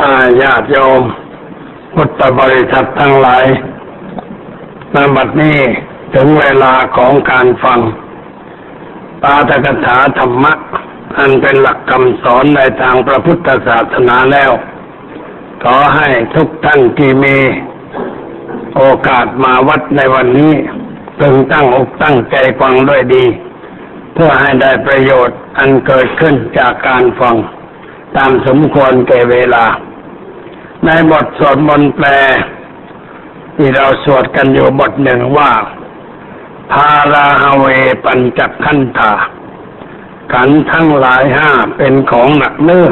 [0.00, 1.02] อาญาติโยม
[1.94, 3.44] พุทธบริษัททั้งหลาย
[4.94, 5.58] นบัดนี้
[6.14, 7.80] ถึงเวลาของการฟัง
[9.22, 10.52] ปาฐกถาธรรมะ
[11.18, 14.52] อันเป็นหลักคำสอนในทางพระพุทธศาสนาแล้ว
[15.62, 17.36] ขอให้ทุกท่านที่มี
[18.76, 20.54] โอกาสมาวัดในวันนี้
[21.18, 23.24] พึงตั้งอกตั้งใจฟังด้วยดี
[24.14, 27.36] เพื่อให้ได้ประโยชน์อันเกิดขึ้นจากการฟัง
[28.16, 29.64] ตามสมควรแก่เวลา
[30.86, 32.06] ในบทสวดมนต์แปล
[33.56, 35.52] ที่เราสวดกันอยู่บทหนึ่งว่า
[36.72, 37.66] พาราฮาเว
[38.04, 39.12] ปัญจขันธา
[40.32, 42.88] ขันทั้งหลายห้าเป็นของหนักเนื้อ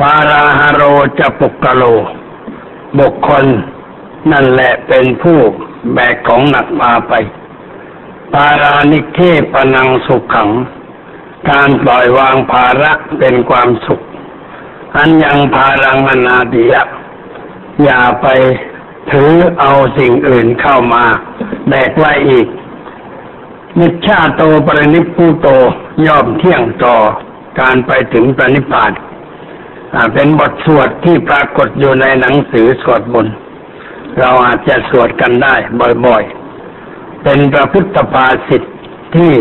[0.00, 0.82] ปาราฮาโร
[1.18, 1.82] จะปุกกะโล
[2.98, 3.46] บุคคล
[4.32, 5.38] นั่นแหละเป็นผู้
[5.92, 7.12] แบกของหนักมาไป
[8.34, 9.18] ปารานิเค
[9.52, 10.50] ปนังสุขขัง
[11.50, 14.00] การปล่อยวางภาระเป็นความสุข
[14.96, 16.82] อันยังภารังอนาดิยะ
[17.84, 18.26] อย่าไป
[19.10, 21.04] ถือเอาสิ่งอื่นเข้ามา
[21.68, 22.46] แบกไว้อีก
[23.78, 25.48] นิชชาโตปรินิพุโต
[26.06, 26.96] ย่อมเที่ยงต่อ
[27.60, 28.92] การไปถึงปรินิพพาน
[30.14, 33.34] เป็นบทสวดที่ปรากฏอยู่ในหนังสือสวดมนต์
[34.18, 35.54] เราอาจจะสวดกันได้
[36.06, 38.62] บ่อยๆ เป็นพระพุทธภาษิต
[39.14, 39.32] ที่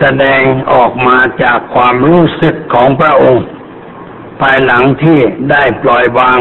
[0.00, 3.44] แสดงออกมาจากความรู้สึกของพระองค์
[4.40, 5.18] ภายหลังที่
[5.50, 6.38] ได้ปล่อยวาง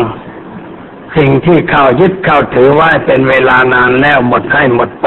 [1.17, 5.05] สิ่งที่เข้ายึดเข้าถือไว้เป็นเวลานานแล้วหมดให้หมดไป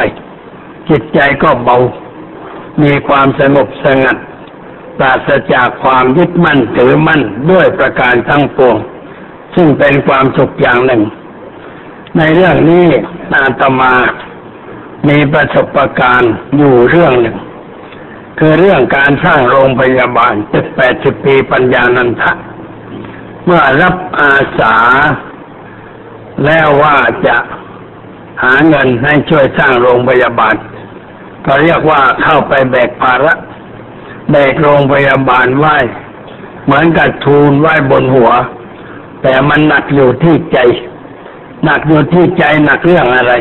[0.89, 1.79] จิตใจก็เบา
[2.83, 4.17] มีความสงบสงัด
[4.99, 8.77] ปราศจากความยึดมั่นถือมั่นด้วยประการทั้งปวง
[9.55, 11.03] ซึ่งเป็นความสุขอย่างหนึ่ง
[12.19, 12.87] ในเรื่องนี้
[13.35, 13.95] อาตมา
[15.09, 17.37] มีประสบการณ์อยู่เรื่องหนึ่ง
[18.39, 22.33] คือเรื่องการสร้างโรงพยาบาลเจ็ดแปดสิบปีปัญญานันทะ
[23.45, 24.77] เมื่อรับอาสา
[26.45, 27.37] แล้วว่าจะ
[28.43, 30.55] หาเงินให้ช่วยสร้างโรงพยาบาล
[31.47, 33.35] ก็เรียกว่าเข้าไปแบกภาระ
[34.31, 35.67] แบกโรงพยาบาลไหว
[36.65, 38.31] เหมือนกับทูลไหวบนหัว
[39.23, 40.59] แต่มันหนักอยู่ที่ใจ
[41.65, 43.33] หนักอยู่ที่ใจหนักเรื่องอะไร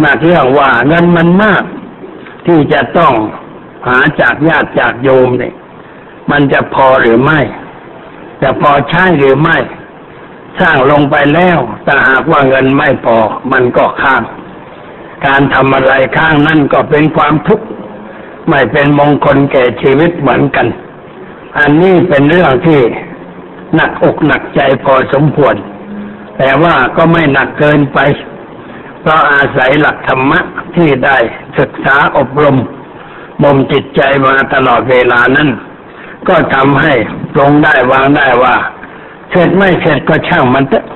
[0.00, 1.62] หนักเรื่องว่าเงินมันมาก
[2.46, 3.12] ที่จะต้อง
[3.86, 5.54] หาจากญาติจากโยมเนี่ย
[6.30, 7.40] มันจะพอหรือไม่
[8.42, 9.58] จะพอใช้หรือไม่
[10.60, 13.16] สร้างลงไปแล้วแต่หากว่าเงินไม่พอ
[13.52, 14.22] มันก็ข้าง
[15.26, 17.66] การทำอะไรข้างนั่นก็เป็นความทุกข์
[18.48, 20.66] ไม่เป็นมงคลแก่ชีวิตเหมือนกัน
[21.58, 22.80] อันนี้เป็นเรื่องที่
[23.74, 25.54] หนักอกหนักใจพอสมควร
[26.38, 27.98] แต่ว่าก็ไม่หนักเกินไป
[29.00, 30.40] เพราะอาศัยหลักธรรมะ
[30.76, 31.16] ที่ได้
[31.58, 32.56] ศึกษาอบรม
[33.42, 35.48] บ่มจิตใจมาตลอดเวลานั้น
[36.28, 36.94] ก็ทำให้
[37.38, 38.56] ลงได้วางได้ว่า
[39.30, 40.86] เสร็จไม่เสร็จก็ช่างมันเถอะ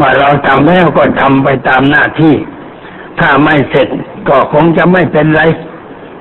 [0.00, 2.34] ว่าเราทำแล้วก็ทำไปตามหน้าที่
[3.20, 3.88] ถ้าไม่เสร็จ
[4.28, 5.42] ก็คงจะไม่เป็นไร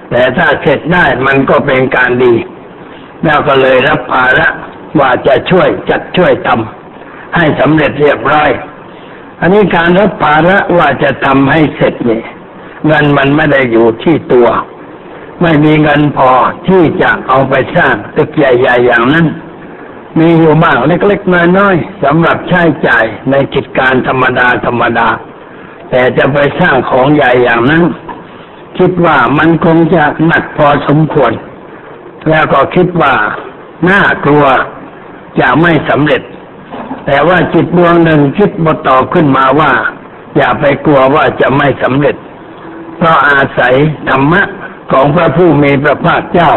[0.10, 2.34] แต่ถ้าเสร็จได้มันก็เป็นการดี
[3.24, 4.48] แล้วก็เลยรับภาระ
[5.00, 8.50] ว่าจะช่วยจัดช่วยทำให้สำเร็จเรียบร้อย
[9.40, 12.24] อันนี้การรับภาระว่าจะทำให้เสร็จเนี่ย
[12.88, 14.48] เงินมันไม่ได้อยู่ที่ตัว
[15.42, 16.30] ไม่มีเงินพอ
[16.68, 19.26] ที่จะเอาไปสร้างตึกใหญ่ๆอย่างนั้น
[20.20, 25.08] มีอยู่บ้างเล็กๆน้อยๆสำหรับใช้จ่ายในกิจการธรรมดาธรรมดา
[25.90, 27.84] แต่จะไปสร้างของใหญ่อย่างนั้น
[28.78, 31.32] คิดว่ามันคงจะหนักพอสมควร
[32.30, 33.14] แล้วก็คิดว่า
[33.90, 34.46] น่ากลัว
[35.40, 36.22] จะไม่สำเร็จ
[37.06, 39.72] แต่ว่าจิตดวงหนึ่งคิดบต่อขึ้นมาว่า
[40.38, 42.16] อย่าไปกลัวว่าจะไม่สำเร็จ
[42.98, 43.76] เพราะอาศัย
[44.10, 44.42] ธรรมะ
[44.92, 46.52] ของพระผู้มีพระภาคเจ้า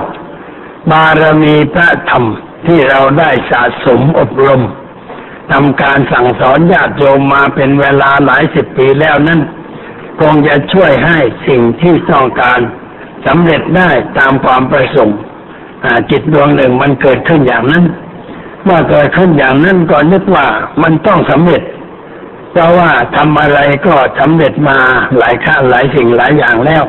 [0.90, 2.24] บารมีพระธรรม
[2.66, 4.62] ที่เราได้สะสมอบรม
[5.52, 9.40] ทำการสั่งสอนญาติโยมมาเป็นเวลาหลายสิบปีแล้วนั้น
[10.20, 11.18] คงจะช่วยให้
[11.48, 12.60] สิ่งที่ต้องการ
[13.26, 15.18] สำเร็จได้ตามความประสงค์
[16.10, 17.84] จิตดวงหนึ่งมันเกิดขึ้นอย่างนั้น
[18.64, 20.46] เมื่อเกิดขึ้นอย่างนั้นก็นึกว่า
[20.82, 21.62] มันต้องสำเร็จ
[22.50, 24.78] เพราะว่าทำอะไรก็สำเร็จมา
[25.18, 26.84] หลายขั้นหลายสิ่งหลายอย่างแล้ว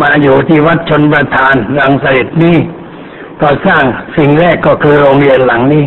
[0.00, 2.58] มาอยู่ที่วัดชนประทานรังสฤษนี่
[3.40, 3.84] ก็สร้าง
[4.16, 5.84] สิ่งแรกก็คือโรงเรียนหลังนี้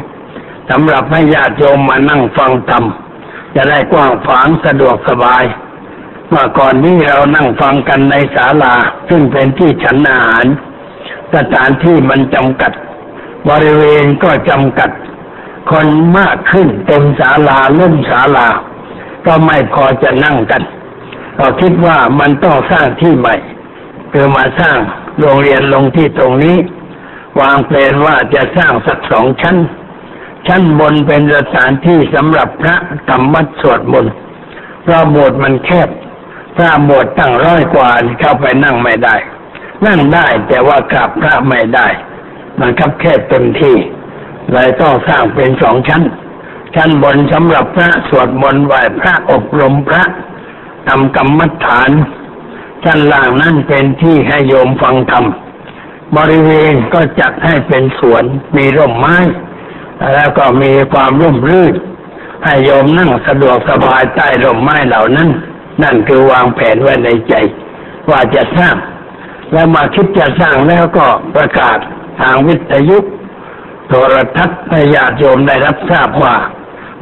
[0.70, 2.84] สำหรับให้ญาติโยมมานั่งฟังธรรม
[3.56, 5.44] จะได้กว้างขวางสะดวกสบาย
[6.30, 8.74] เมื่อก่อนนี้เรานั่งฟังกันในศาลา
[9.10, 10.46] ซึ่งเป็นที่ฉันอาหาร
[11.36, 12.72] สถานที่มันจำกัด
[13.50, 14.90] บริเวณก็จำกัด
[15.72, 15.88] คน
[16.18, 18.48] มากขึ้นเต็มศาลาล่มศาลา
[19.26, 20.62] ก็ไม่พอจะนั่งกัน
[21.38, 23.36] ก็คิดว่ามันต้องสร้างที่ใหม่
[24.12, 24.78] คือมาสร้าง
[25.20, 26.58] โรงเรียนลงที่ตรงนี้
[27.42, 29.58] วางแผนว่าจะสร้างสักสองชั้น
[30.48, 32.76] ชั้นบนเป็นสถานที่สำหรับพระ
[33.10, 34.14] ธรรมวัดสวดมนต์
[34.84, 35.90] เพราะโบสถ์มันแคบ
[36.56, 37.90] พระโบสถ์ตั้งร้อยกว่า
[38.20, 39.16] เข้าไปนั่งไม่ได้
[39.86, 41.88] นั่งได้แต่ว่ากราบพระไม่ได้
[42.60, 43.76] มันคับแคบเต็มที่
[44.52, 46.04] เลยต้องสร้างเป็นสองชั้น
[46.76, 50.04] ชั้นบนสำหรับพระสวดมนต์ไหว้พระอบรมพระ
[50.88, 51.92] ทำกรรมฐาน
[52.84, 55.26] ชั้นล่างนั่นเป็นที่ให้โยมฟังธรรม
[56.18, 58.24] บริเวณก็จัดให้เป็นสวน
[58.58, 59.18] มีร่มไม้
[60.16, 61.74] แล้วก็มีความร่มรื่น
[62.46, 65.30] ให้โยมนั่งสะดวกสบายใต้ร่มไม้เหล่านั้น
[65.84, 67.34] นั่นคือวางแผนไว้ในใจ
[68.10, 68.76] ว่าจะสร้าง
[69.52, 71.78] แล้วมาคิดจะสร้างแล้วก็ประกาศ
[72.20, 72.98] ทางวิทยุ
[73.88, 76.36] โทรทัศน์ให้ญาติโยมได้รับทราบว่า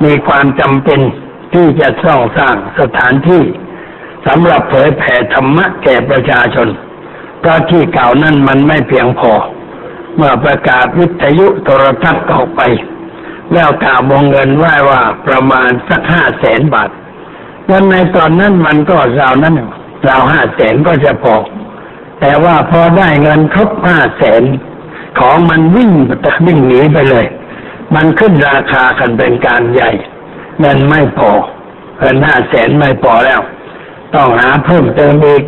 [0.04, 1.00] มีความจำเป็น
[1.54, 3.44] ที่จะสร้างสร้างสถานที่
[4.27, 6.68] สำหรับเผยแผ่ธรรมะแก่ประชาชน
[7.39, 9.31] เพราะที่เก่านั้นมันไม่เพียงพอ
[10.16, 12.62] เมื่อประกาศวิทยุโทรทัศน์ออกไป
[13.54, 16.89] แล้วกล่าววงเงินไว้ว่าประมาณสักห้าแสนบาท
[17.69, 19.56] วันในตอนนั้นมันก็ราวนั้น
[20.07, 21.36] ราวห้าแสนก็จะพอ
[22.19, 24.44] แต่ว่าพอได้เงินครบห้าแสน
[25.19, 25.92] ของมันวิ่ง
[26.45, 27.25] วิ่งหนีไปเลย
[27.95, 29.92] มันขึ้นราคากันเป็นการใหญ่
[30.60, 31.31] เงินไม่พอ
[32.00, 33.42] เงินห้าแสนไม่พอแล้ว
[34.13, 35.44] ต้องหาเพิ่มเติมอีก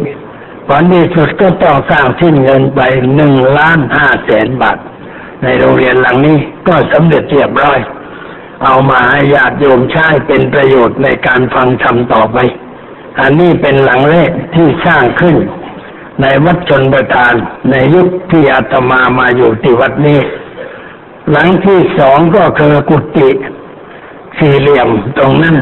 [0.68, 2.80] ผลที่สุดก็ต้องสร้างสิ้นเงินไป
[3.16, 4.78] หนึ่งล้านห้าแสนบาท
[5.44, 6.38] ในโรงเรียนหลังนี้
[6.68, 7.80] ก็สำเร็จเรียบร้อย
[8.64, 12.38] เอามาให้ญาติโยมใช้เป็นประโยชน์ในการฟังธรรมต่อไป
[13.20, 15.36] อันนี้เป็นหลังแรกที่สร้างขึ้น
[16.22, 17.34] ในวัดชนประทาน
[17.72, 20.20] ในยุคที่อาตมามาอยู่ที่วัดนี้
[21.32, 23.30] หลังที่สองก็คือกุฏิ
[24.38, 25.56] สี่เหลี่ยมตรงนั้น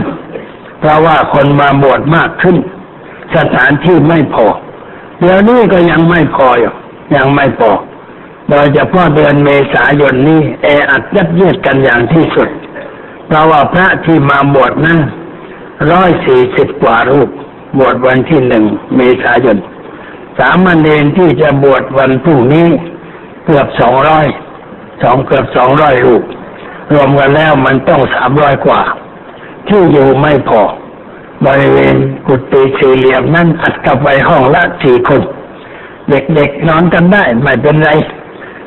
[0.79, 2.57] เพราะว่าคนมาบวชมากขึ้น
[3.35, 4.47] สถานที่ไม่พอ
[5.19, 6.73] เดี๋ยวนี้ก็ยังไม่พออยู่
[7.15, 7.71] ยังไม่พอ
[8.49, 12.49] โดยเฉพาะเดือนเมษายนนี้แออัดยัดเยียดกันอย่างที่สุด
[13.27, 14.99] เพราะว่าพระที่มาบวชนั้น
[15.91, 17.29] ร้อยสี่สิบกว่ารูป
[17.79, 19.57] บวชวันที่หนึ่งเมษายน
[20.39, 22.67] สามเณรที่จะบวชวันพรุ่งนี้
[23.45, 24.27] เกือบสองร้อย
[25.03, 26.23] สองเกือบสองร้อยรูป
[26.93, 28.81] รวมกันแล้วมันต้องสามร้อยกว่า
[29.67, 30.61] ที่อยู่ไม่พอ
[31.45, 31.95] บริเวณ
[32.27, 35.21] กุฏิสี่เหลี่ยมนั่นอัดกับไปห้องละสี่คน
[36.09, 37.89] เด็กๆนอนกันได้ไม่เป็นไร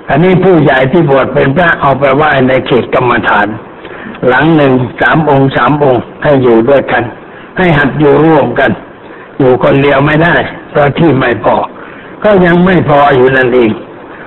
[0.08, 3.46] อันนี้ผู้ใหญ่ที่บวชเป็นพระเอาไปไหว้ในเขตกรรมฐาน
[4.26, 7.02] หลังหนึ่งสามองค์สามองค์ให้อยู่ด้วยกัน
[7.58, 8.70] ให้หัดอยู่ร่วมกัน
[9.38, 10.34] อยู่คนเดียวไม่ได้
[10.70, 11.54] เพราะที่ไม่พอ
[12.24, 13.70] ก็ยังไม่พออยู่นั่นเอง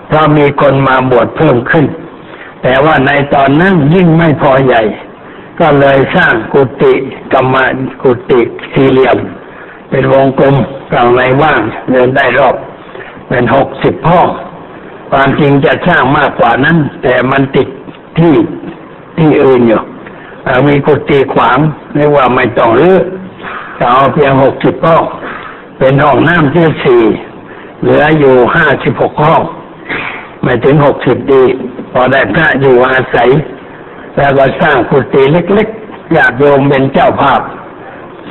[0.08, 1.86] เพราะมีคนมาบวชเพิ่มขึ้น
[2.64, 4.82] แต่ว่าในตอนนั้นยิ่งไม่พอใหญ่
[5.60, 6.94] ก็เลยสร้างกุฏิ
[7.34, 7.56] กรรม
[8.02, 8.42] กุฏิ
[8.74, 9.18] สี่เหลี่ยม
[9.90, 10.56] เป็นวงกลม
[10.92, 11.62] กลางในว่าง
[11.92, 12.56] เดินได้รอบ
[13.28, 14.28] เป็นหกสิบห้อง
[15.12, 17.68] ความจริงจะสร้างมากกว่านั้น แต่มันติด
[18.18, 18.36] ที่
[19.18, 19.82] ที่อื่นอยู่
[20.68, 21.58] มีกุฏิขวาง
[21.96, 22.98] เรียกว่าไม่ต้องรื้อ
[23.78, 25.04] จะเอาเพียงหกสิบห้อง
[25.78, 27.04] เป็นห้องน้ำที่สี่
[27.82, 29.42] เหลืออยู่ห้าสิบหกห้อง
[30.44, 31.44] ไม่ถึงหกสิบดี
[31.92, 33.30] พอได้พระอยู่อาศัย
[34.16, 37.42] แล้วก็สร้างกุฏิเล็กๆอยากโยมเป็นเจ้าภาพ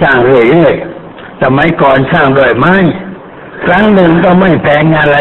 [0.01, 2.75] สร้างเรื่อยๆสมัยก่อนสร้างด้วยไม้
[3.65, 5.17] ครั้งหนึ่งก็ไม่แพงอะไร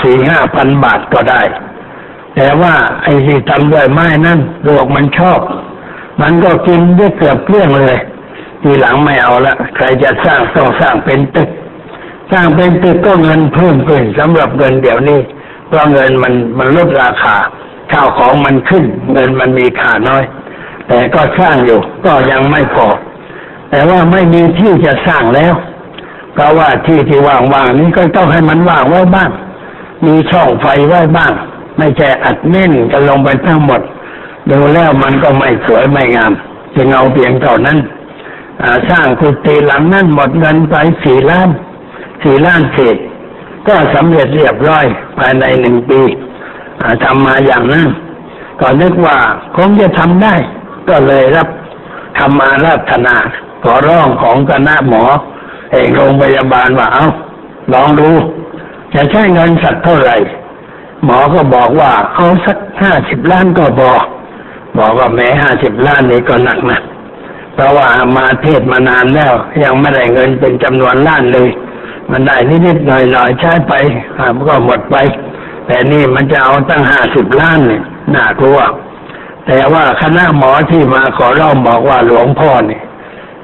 [0.00, 1.42] สี่ห้าพันบาทก็ได้
[2.34, 5.40] แต่ว่าไอ้ที่ทำด้วยไม้นั่นโลกมันชอบ
[6.20, 7.96] มันก็กินได้เกือบเกลี้ยงเลย
[8.62, 11.48] ทีหลังไม่เอาละใครจะสร้างต้องสร้างเป็นตึก
[12.32, 15.20] สร้างเป็นตึกก็เงินเพิ่มขึ้นสำหรับเงินเดี๋ยวนี้
[15.66, 17.36] เพราะเงินมันมันลดราคา
[17.92, 20.24] ข้าวของมันขึ้น เงินมันมีค่าน้อย
[20.88, 22.86] แต่ก็สร้างอยู่ ก็ยังไม่พอ
[23.70, 25.54] แต่ว่าไม่มีที่จะสร้างแล้ว
[26.32, 29.30] เพราะว่าที่ที่ว่างๆนี้ก็ต้องให้มันว่างไว้บ้าง
[30.06, 31.32] มีช่องไฟไว้บ้าง
[31.78, 33.80] ไม่ใช่อัดแน่นกันลงไปทั้งหมด
[34.50, 36.32] ดูแล้วมันก็ไม่สวยไม่งาม
[36.76, 37.78] จึงเอาเพียงเท่านั้น
[38.90, 41.48] สร้างกุฏิหลังนั้นหมดเงินไปสี่ล้าน
[42.22, 42.96] สี่ล้านเศษ
[43.68, 44.84] ก็สำเร็จเรียบร้อย
[45.18, 46.00] ภายในหนึ่งปี
[47.04, 47.88] ทำมาอย่างนั้น
[48.60, 49.16] ก็นึกว่า
[49.56, 50.34] คงจะทำได้
[50.88, 51.48] ก็เลยรับ
[52.18, 53.16] ทำมาราธนา
[53.62, 55.04] ขอร้องของคณะหมอ
[55.70, 57.06] เอกโรงพยาบาลว่าเอา
[57.72, 58.10] ลองดู
[58.94, 60.16] จะใช้เงินสักเท่าไหร่
[61.04, 63.92] หมอก็บอกว่าเอาสักห้าสิบล้านก็พอ
[64.78, 66.80] บอกว่าแม้ห้าสิบล้านนี้ก็หนักนะ
[67.54, 69.32] เพราะว่ามาเทศมานานแล้ว
[69.64, 71.50] ยังไม่ได้เงินเป็นจำนวนล้านเลย
[72.10, 72.36] มันได้
[72.66, 73.72] นิดๆหน่อยๆใช้ไป
[74.18, 74.96] มันก็หมดไป
[75.66, 77.82] แต่นี่มันจะเอาตั้งห้าสิบล้านเนี่ย
[78.14, 78.58] น่ากลัว
[79.46, 82.82] แต่ว่าคณะหมอที่มาขอร้องบอกว่าหลวงพ่อเนี่ย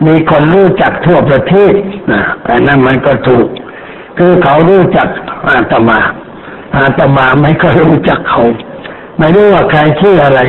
[0.06, 1.72] มีคนรู้จักทั่วประเทศ
[2.12, 3.46] นะแต่นั่นมันก็ถูก
[4.18, 5.08] คือเขารู้จัก
[5.48, 5.98] อาตมา
[6.76, 8.42] อาตมาไม่ก็รู้จักเขา
[9.18, 10.40] ไม่รู้ว่าใครชื่ออะไร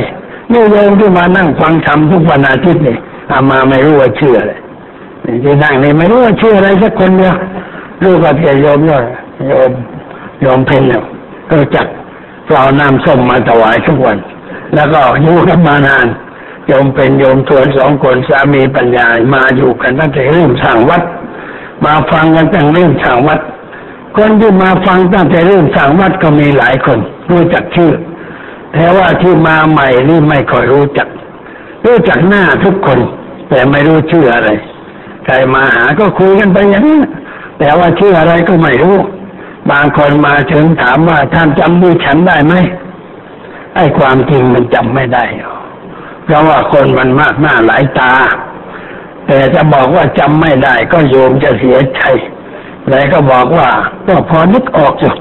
[0.52, 2.98] นี่โยมที่มานั่งฟังธรรมทุกวันอาทิตย์เนี่ย
[3.32, 4.52] อามาไม่รู้ว่าชื่ออะไร
[5.44, 7.34] ที่นั่งนี่ไม่รู้ว่าชื่ออะไรสักคนเดียว
[8.02, 9.02] รู้ว่าแต่โยมเนี่ย
[9.48, 9.70] โยม
[10.40, 11.02] โยมเพนเนี่ย
[11.50, 11.86] ก็จัก
[12.50, 14.18] เราน้ำส้มมาถวายทุกวัน
[14.74, 16.06] แล้วก็อยู่กันมานาน
[16.66, 21.02] โยมเป็นโยมทวนสองคนสามีปัญญามาอยู่กันตั้งแต่เริ่มสร้างวัด
[21.84, 23.40] มาฟังกันตั้งเริ่มสร้างวัด
[24.16, 26.98] คนที่มาฟังตั้งแต่เริ่มสร้างวัดก็มีหลายคน
[27.30, 27.92] รู้จักชื่อ
[28.72, 31.08] แต่ว่าที่มาใหม่นี่ไม่ค่อยรู้จัก
[31.84, 32.98] รู้จักหน้าทุกคน
[33.48, 34.48] แต่ไม่รู้ชื่ออะไร
[35.24, 37.00] ใครมาหาก็คุยกันไปอย่างนี้
[37.58, 38.96] แต่ว่าชื่ออะไรก็ไม่รู้
[39.70, 42.54] บางคนมาถึงถามว่าท่านจำมือฉันได้ไหม
[43.74, 45.24] ไอ้ความจริงมันจำไม่ได้
[46.24, 48.12] เพราะว่าคนมันมากหน้าหลายตา
[49.26, 52.00] แต่จะบอกว่าจำไม่ได้ ก็โยมจะเสียใจ
[52.88, 53.68] เลยก็บอกว่า
[54.06, 55.12] ก็พอนึกออกอยู่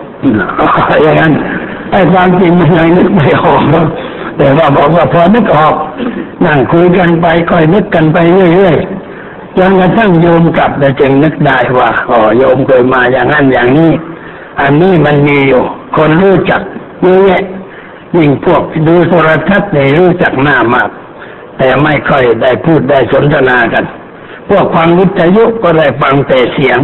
[1.03, 1.33] อย่างนั้น
[1.91, 3.61] ไอ้ความจริงมันยังนึกไม่ออก
[4.37, 5.75] แต่ว่าบอกว่าพอนึกออก
[6.45, 8.17] นั่งคุยกันไปค่อยนึกกันไป
[8.53, 13.91] เรื่อยๆจนกระทั่งโยมกลับแต่จึงนึกได้ว่าอ๋อโยมเคยมาอย่างนั้นอย่างนี้
[14.61, 15.63] อันนี้มันมีอยู่
[15.97, 16.61] คนรู้จัก
[17.01, 17.43] เยอะแยะ
[18.15, 20.89] ยิ่งพวกดูโทรทัศน์ในรู้จักหน้ามาก
[21.57, 23.85] แต่ไม่ค่อยได้พูดได้สนทนากัน
[24.49, 26.79] พวกฟังวิทยุก็ได้ฟังแต่เสียง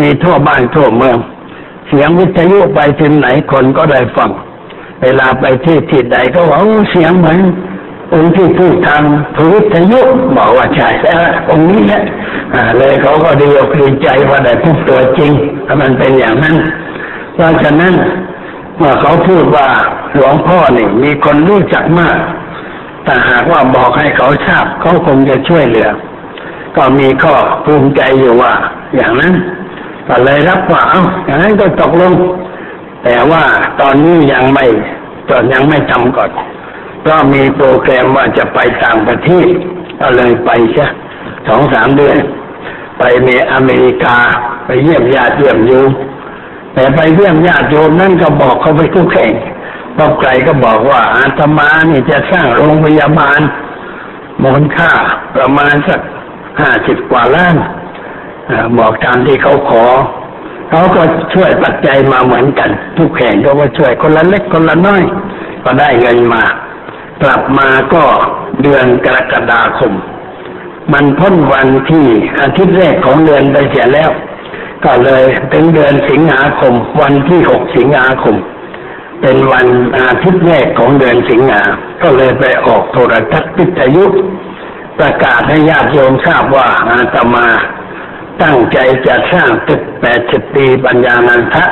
[0.00, 1.18] มีทั่วบ้านทั่วเมือง
[1.88, 4.30] เสียงวิทยุไปถึงไหนคนก็ได้ฟัง
[5.02, 6.58] เวลาไปที่ที่ใดก็ว่า
[6.90, 7.38] เสียงเหมือน
[8.14, 9.02] องค์ที่พูดทาง
[9.52, 10.00] วิทยุ
[10.36, 12.02] บอกว่าใช่แล้วองค์นี้แหละ
[12.78, 15.32] เลยเขาก็ดีอกดีใจว่าได้พูดตัวจริง
[15.66, 16.56] ถ้ามันเป็นอย่างนั้น
[17.42, 17.94] ราะฉะนั้น
[18.76, 19.68] เมื่อเขาพูดว่า
[20.14, 22.18] หลวงพ่อนี่มีคนรู้จักมาก
[23.04, 25.88] แต่หากว่าบอกให้เขาทราบเขาคงจะช่วยเหลือ
[26.76, 28.52] ก็มีข้อภูมิใจอยู่ว่า
[28.96, 29.34] อย่างนั้น
[30.08, 32.12] ก็เลยรับว่าเอาอย่างนั้นก็ตกลง
[33.04, 33.42] แต่ว่า
[33.80, 34.66] ตอนนี้ยังไม่
[35.30, 36.30] ตอนยังไม่ทำก่อน
[37.06, 39.48] ก็มีโปรแกรมว่าจะไปต่างประเทศ
[40.00, 40.86] ก็เลยไปใช่
[41.48, 42.18] สองสามเดือน
[42.98, 44.16] ไปเมอเมริกา
[44.64, 45.90] ไปเยี่ยมญาติเยี่ยมยม
[46.74, 49.32] แต่ไปเยี่ยมญาติโยมนั่นก็บอกเขาไปทุกแข่ง
[49.96, 53.40] พอไกลก็บอกว่าอาตมานี่จะสร้างโรงพยาบาล
[54.42, 54.90] มูลค่า
[55.36, 56.00] ประมาณสัก
[56.60, 57.56] ห้าสิบกว่าล้าน
[58.78, 59.84] บอกตามที่เขาขอ
[60.70, 61.02] เขาก็
[61.34, 65.02] ช่วยปัจจัยมาเหมือนกันทุกแห่งก็ว่าช่วยคนละเล็กคนละน้อย
[65.64, 66.44] ก็ได้เงินมา
[67.22, 68.02] กลับมาก็
[68.62, 69.92] เดือนกรกฎาคม
[70.92, 72.06] มันพ้นวันที่
[72.40, 74.10] อาทิตย์แรกของเดือนไปเสียแล้ว
[74.84, 78.36] ก็เลยถึงเดือนสิงหาคม วันที่หกสิงหาคม
[79.20, 79.66] เป็นวัน
[79.98, 81.62] อาทิตย์แรกของเดือนสิงหา
[82.02, 84.04] ก็เลยไปออกโทรทัศน์พิทยุ
[84.98, 87.46] ประกาศให้ญาติโยมทราบว่าอาตมา
[88.42, 91.64] ตั้งใจจะสร้างตึกแปดสิบปีปัญญานันทะ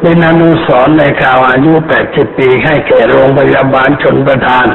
[0.00, 4.66] เป็นอนุสรในข่าวอายุแปดสิบปีให้แก่โรงพยาบาลชนประทาน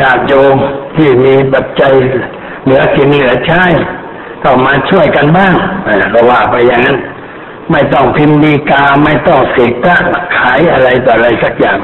[0.00, 0.56] ญาติโยม
[0.96, 1.94] ที่มีปัจจัย
[2.64, 3.64] เหลือกินเหลือใช้
[4.42, 5.54] ก็มาช่วยกันบ้าง
[6.14, 6.98] ก็ว่าไปอย่างนั้น
[7.72, 10.04] ไม่ต้องพิมพ์ดีกาไม่ต้องเสกตั้ง
[10.36, 11.78] ขายอะไรต่ออะไรสักอย่าง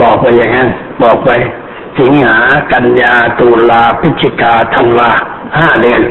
[0.00, 0.68] บอกไปอย่างนั้น
[1.02, 1.30] บอกไป
[1.98, 2.38] สิงหา
[2.72, 5.10] กันยาตุลาพฤศจิกาธันวา
[5.58, 6.02] ห้าเดือน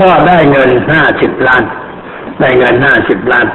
[0.00, 1.62] ก็ได้เงินห้าสิบล้าน
[2.40, 3.46] ได้เงินห้าสิบล้าน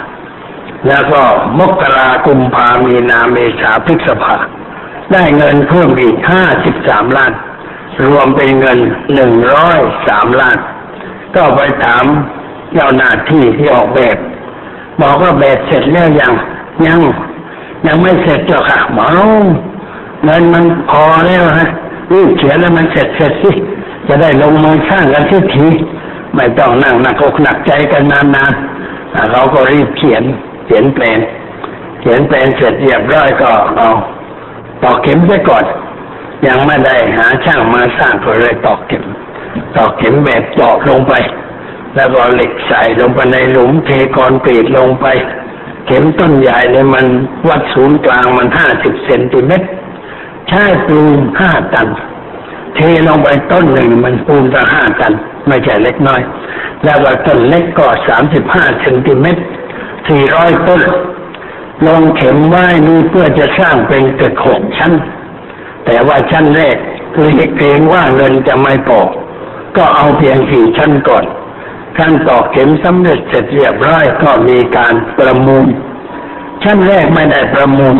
[0.87, 1.21] แล้วก็
[1.59, 4.35] มกรากุมภามีนาเมษาพฤษภา
[5.13, 7.31] ได้เงินเพิ่มอีกห้าสิบสามล้าน
[8.07, 8.79] รวมเป็นเงิน
[9.13, 10.57] หนึ่งร้อยสามล้าน
[11.35, 12.05] ก็ไปถาม
[12.73, 14.17] เจ้าหน้าที่ที่ออกแบบ
[15.01, 16.33] บอกว่าแบบเสร็จแล้วยัง
[16.85, 16.99] ยัง
[17.87, 19.07] ยังไม่เสร็จหรอกค่ะหมอ
[20.23, 21.69] เงินมันพอแล้วฮะ
[22.13, 23.51] รีบเขียนแล้วมันเสร็จเสร็จสิ
[24.07, 25.67] จะได้ลงมือสร้างกันทีที
[26.35, 30.23] ไม่ต้องนั่งหนักอกหนักใจกันนานๆเราก็รีบเขียน
[30.65, 31.19] เขียนแปลน
[32.01, 33.89] เขียนแปลนเสร็จเรียบร้อยก็เอา
[34.83, 35.63] ตอกเข็มไปก่อน
[36.47, 39.03] ยังไม่ได้หาช่างมาสร้างก็เลยตอกเข็ม
[39.75, 41.13] ตอกเข็มแบบเจาะลงไป
[41.95, 45.07] แล้วก็เหล็กใส่ลงไปในหลุมเทคอนกรีตลงไป
[45.85, 47.05] เข็มต้นใหญ่เนี่ยมัน
[47.47, 49.67] วัดศูนย์กลางมันห้าสิบเซนติเมตร
[50.49, 51.87] ใช้ปูนห้าตัน
[52.75, 55.13] เทลงไปต้นหนึ่งมันปูนละห้าตัน
[55.47, 56.21] ไม่ใช่เล็กน้อย
[56.83, 59.41] แล้วก็ต้นเล็กก็สามสิบห้าเซนติเมตร
[60.07, 60.81] สี่ร้อยต้น
[61.87, 64.93] ลงเข็มไว้นี่เพื่อจะสร้างเป็นตึกหกชั้น
[65.85, 66.77] แต่ว่าชั้นแรก
[67.15, 68.99] คือเกรงว่าเงินจะไม่พอ
[69.77, 71.25] ก็เอาเพียงสี่ชั้นก่อน
[71.97, 75.65] ขั้นตอกเข็มสำเร็จเสร็จเรียบร้อยก็มีการประมูล
[76.63, 77.95] ชั้นแรกไม่ได้ประมูล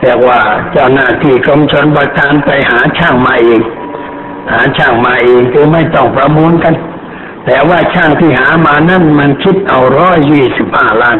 [0.00, 0.38] แต่ว่า
[0.72, 3.62] เจ้าหน้าที่กรมชนประทานไปหาช่างมาเอง
[4.52, 6.74] หาช่างมาเองคือไม่ต้องประมูลกัน
[7.46, 11.18] แต่ว่าช่างที่หามานั่นมันคิดเอาร้อยยี่สิบห้าล้าน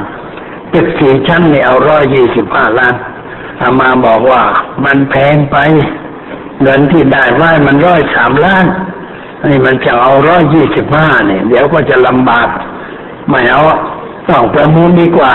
[0.72, 2.94] ตึกสี่ชั้นเนี่ยเอาร้อยยี่สิบห้าล้าน
[3.60, 4.42] อามาบอกว่า
[4.84, 5.56] มันแพงไป
[6.62, 8.64] เงินที่ได้ไว้มันร้อยสามล้าน
[9.48, 12.48] นี่มันจะเอาร้อยยี่สิบห้าเนี่ยเดี๋ยวก็จะลำบาก
[13.28, 13.62] ไม่เอา
[14.28, 15.32] ต้องประมูลดีกว่า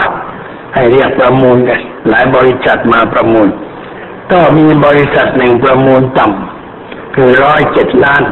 [0.74, 3.47] ให้เรียกประมูลกันหลายบริษัทมาประมูล
[4.31, 8.24] ก็มีบริษัทหนึ่งประมูลต่ำคือร้อยเจ็ดล้าน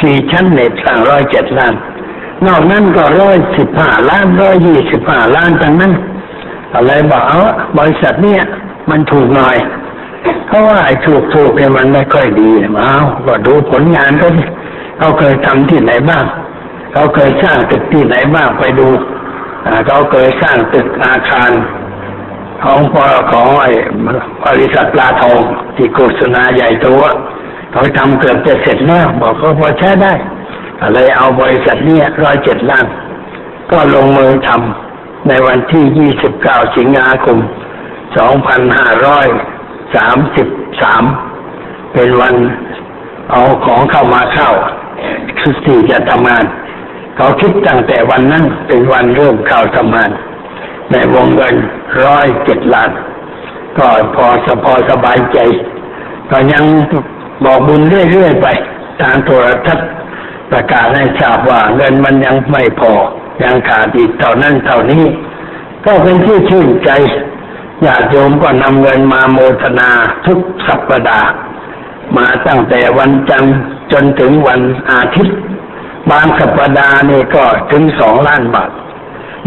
[0.00, 1.74] สี่ชั้นเน็ตสั่งร้อยเจ็ดล้าน
[2.46, 5.92] นอกนั้นก็ร้อยสิบห้าล้านร้อยยี่สิบห้าล้านทั้งนั้น
[6.74, 7.40] อะไรบอกเอา
[7.78, 8.42] บริษัทเนี้ย
[8.90, 9.56] มันถูกหน่อย
[10.46, 12.94] เพราะว่าไอ้ถูกถูกเนี่ยมันไม่ค่อยดีเอา
[13.26, 14.44] ก็ดูผลงานเขาดิ
[15.00, 16.24] เขาเคยทำที่ไหนบ้าง
[16.92, 18.88] เขาเคยสร้างตึกที่ไหนบ้างไปดู
[19.86, 21.50] เขาเคยสร้างตึกอาคาร
[22.64, 23.72] ของพอของไอ้
[24.44, 25.38] บริษัทปลาทอง
[25.76, 26.86] ที่โฆษณาใหญ่โต
[27.72, 30.12] เขาทำเกือบจะเสร็จแล้วบอกเขาพอใช้ได้
[30.92, 32.86] เลยเอาบริษัทนี้ร้อยเจ็ดล้าน
[33.70, 37.38] ก็ลงมือทำในวันที่ยี่สิบเก้าสิงหาคม
[38.16, 39.26] สองพันห้าร้อย
[39.94, 40.46] สามสิบ
[40.82, 41.04] สาม
[41.92, 42.34] เป็นวัน
[43.30, 44.50] เอาของเข้ามาเข้า
[45.38, 46.44] คือสี่จะทำงาน
[47.16, 50.10] เขาคิดตั้งแต่วันนั้นเป็นวันเริ่มเข้าทำงาน
[50.92, 51.54] ในวงเงิน
[52.02, 52.90] ร้อยเจ็ดล้าน
[53.78, 55.38] ก็พอสพอสบายใจ
[56.30, 56.64] ก็ยัง
[57.44, 58.46] บอกบุญเรื่อยๆไป
[59.00, 59.88] ทางโทรทัศน์
[60.50, 62.92] ประกาศให้ทราบว่าเงินมันยังไม่พอ
[63.42, 65.04] ยังขาดอีกเท่านั้นเท่านี้
[65.86, 66.90] ก็เป็นที่ชื่นใจ
[67.86, 69.90] ญาติโยมก็นำเงินมาโมทนา
[70.26, 70.38] ทุก
[70.68, 71.30] สัปดาห์
[72.16, 73.56] มาตั้งแต่วันจันทร์
[73.92, 75.36] จนถึงวันอาทิตย์
[76.10, 78.70] บางสัปดาห์นี่ก็ถึงสองล้านบาท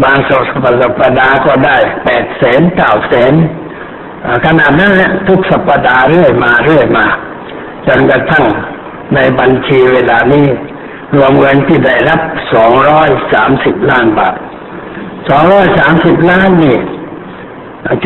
[0.02, 3.34] บางสัปดาห์ก็ได้แปดแสนเก้าแสน
[4.46, 7.06] ขนาดนั้นแหละทุกสัปดาห์เรื่อยมาเรื่อยมา
[7.86, 8.44] จนกระทั่ง
[9.14, 10.46] ในบัญชีเวลานี้
[11.16, 12.20] รวมเงินที่ได้รับ
[12.54, 14.34] สองร้อยสามสิบล้านบาท
[15.28, 16.78] สองร้อยสามสิบล้านนี่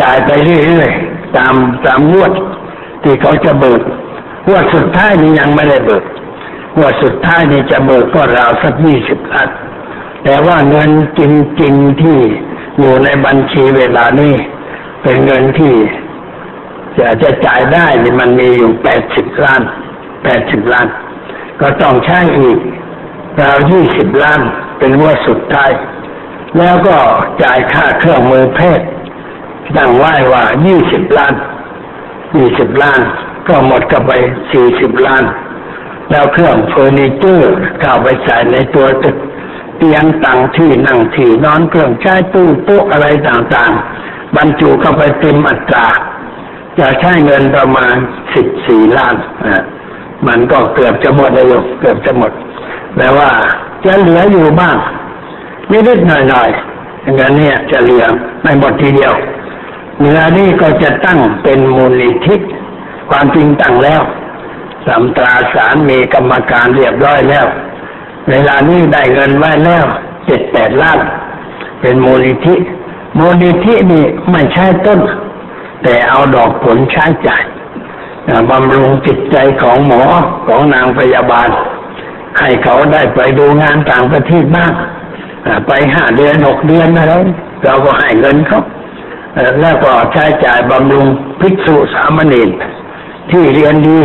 [0.00, 1.54] จ่ายไปเรื่อยๆตาม
[1.86, 2.32] ตามงวด
[3.02, 3.82] ที่เขาจะเบิก
[4.48, 6.04] งวดสุดท้ายนี้ยังไม่ได้เบิก
[6.76, 9.48] งวดสุดท้ายนี้จะเบิกก็ราวสักยี่สิบล้าน
[10.24, 11.20] แต่ว่าเงินจ
[11.62, 12.18] ริงๆที่
[12.78, 14.34] อยู่ในบัญชีเวลานี้
[15.02, 15.74] เป็นเงินที่
[16.98, 19.62] จะจะจ่ายได้นี่มันมีอยู่แปดสิบล้าน
[20.22, 20.86] แปดสิบล้าน
[21.60, 22.58] ก็ต้องใช้อีก
[23.40, 24.40] ราวยี่สิบล้าน
[24.78, 25.70] เป็นงวดสุดท้าย
[26.58, 26.96] แล้วก็
[27.42, 28.86] จ่ายค่าเครื่องมือแพทย์
[29.76, 31.34] ตั้งไว้ว่ายี่สิบล้าน
[32.36, 33.00] ยี่สิบล้าน
[33.48, 34.12] ก็หมดกับไป
[34.52, 35.24] สี่สิบล้าน
[36.10, 39.16] แล้วเครื่องเฟอร์นิเจอร์เข้าไปใส่ในตัวตึก
[39.78, 45.86] เตียงต่างที่นั่งที่นอนเครื่องใช้ตู้โต๊ะอะไรต่างๆ บรรจุเข้าไปเต็มอัตรา
[46.78, 47.94] จะใช้เงินประมาณ
[48.34, 49.64] สิบสี่ล้านอะ
[50.26, 51.46] มันก็เกือบจะหมดเลย
[51.80, 52.32] เกือบจะหมด
[52.96, 53.28] แปลว่า
[53.84, 54.76] จะเหลืออยู่บ้าง
[55.70, 58.04] นิดๆหน่อยๆเงินเนี่ยจะเหลือ
[58.42, 59.12] ไม่หมดทีเดียว
[60.00, 62.36] เนื้อนี่ก็จะตั้งเป็นมูลนิธิ
[63.08, 64.02] ความจริงตั้งแล้ว
[64.86, 67.46] สัมตราสารมีกรรมการเรียบร้อยแล้ว
[68.30, 69.84] เวลานี้ได้เงินไว้แล้ว
[70.26, 70.98] เจ็ดแปดล้าน
[71.80, 72.54] เป็นมูลนิธิ
[73.18, 75.00] มูลนิธินี่ไม่ใช่ต้น
[75.82, 77.42] แต่เอาดอกผลใช้จ่าย
[78.50, 80.02] บำรุงจิตใจของหมอ
[80.46, 81.48] ของนางพยาบาล
[82.38, 84.72] ให้เขาได้ไปดูงานต่างประเทศบ้าง
[85.66, 87.14] ไปห้าเดือนหกเดือนอะไร
[87.64, 88.62] เราก็ให้เงินเขา
[89.60, 91.06] แล้วก็ใช้จ่ายบำรุง
[91.40, 92.50] ภิกษุสามเณร
[93.30, 93.98] ที่เรียนดี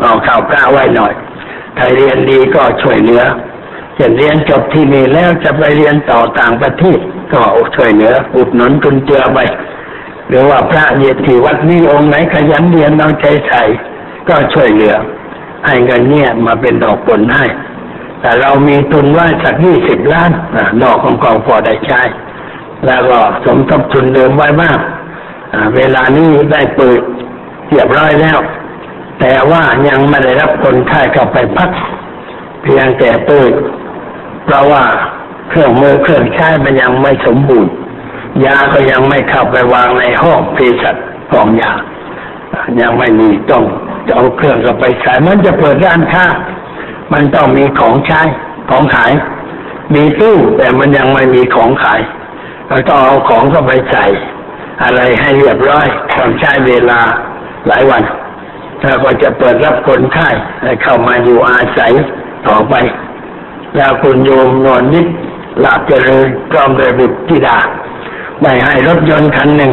[0.00, 1.12] เอาข่าวกล้าไว้หน่อย
[1.76, 3.22] ใครเรียนดีก็ช่วยเหลือ
[3.94, 6.98] เช่นเรียนจบที่นี่แล้วจะไปเรียนต่อต่างประเทศ
[7.32, 7.40] ก็
[7.76, 9.38] ช่วยเหลืออุดหนุนจุนเจือไป
[10.28, 13.62] หรือว่าพระเยที่วัดนี้องค์ไหนขยันเรียนเอาใจใส่
[14.28, 14.94] ก็ช่วยเหลือ
[15.66, 17.44] ให้เงินเนี่ยมาเป็นดอกผลให้
[18.20, 20.30] แต่เรามีทุนไว้สักยี่สิบล้าน
[20.82, 22.00] ดอกของกองพอได้ใช้
[22.86, 24.78] แล้วก็สมทบทุนเดิมไว้มาก
[25.76, 27.00] เวลานี้ได้เปิด
[27.70, 28.38] เรียบร้อยแล้ว
[29.20, 31.70] แต่ว่ายังไม่ได้รับคนไข้เข้าไปพัก
[32.62, 33.52] เพียงแต่เปิด
[34.44, 34.84] เพราะว่า
[35.48, 37.72] เครื่องมือเครื่องใช้มันยังไม่สมบูรณ์
[38.44, 40.96] ยาก็ยังไม่เข้าไปวางในห้องเภสัช
[41.32, 41.72] กองยา
[42.80, 43.64] ยังไม่มีต้อง
[44.14, 46.26] เอาเครื่องเข้าไปใส่มันจะเปิดร้านค้า
[47.12, 48.20] มันต้องมีของใช้
[48.70, 49.12] ของขาย
[49.94, 52.00] มีตู้แต่มันยังไม่มีของขาย
[52.68, 54.06] เราต้องเอาของเข้าไปใส่
[54.82, 55.86] อะไรให้เรียบร้อย
[56.18, 57.00] ต้องใช้เวลา
[57.68, 58.02] หลายวัน
[58.82, 60.28] ถ้าก็จะเปิดรับคนไข้
[60.82, 61.92] เข้ามาอยู่อาศัย
[62.48, 62.74] ต่อไป
[63.76, 65.06] แล้วคุณโยมนอนนิด
[65.60, 67.58] หลับเจริญพร้อมด้วยบุตรธิดา
[68.42, 69.72] ได้ให้รถยนต์คันหนึ่ง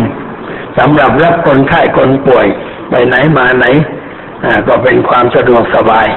[0.77, 2.47] สำหรับรับคนไข้คนป่วย
[2.89, 3.65] ไปไหนมาไหน
[4.67, 6.07] ก็เป็นความสะดวกสบาย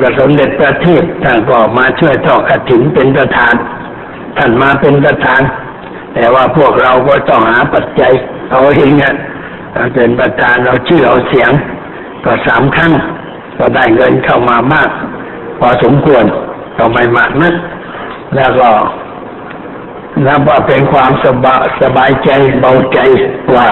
[0.00, 3.54] พระสมเด็จประเทศท่านก็มาช่วยทอดกระถิ่นเป็นประธาน
[4.36, 5.42] ท่านมาเป็นประธาน
[6.14, 8.12] แต่ว่าพวกเราก็ต้องหาปัจจัย
[8.50, 9.14] เอาเองเนี่ย
[9.94, 11.50] เป็นประธานเราชื่อเอาเสียง
[12.24, 12.92] ก็สามครั้ง
[13.58, 14.90] ก็ได้เงินเข้ามามาก
[15.58, 16.24] พอสมควร
[16.76, 17.54] ก็ไม่มากนะ
[18.36, 18.68] แล้วก็
[20.26, 22.98] นับว่าเป็นความสบายสบายใจเบาใจ
[23.54, 23.68] ว่า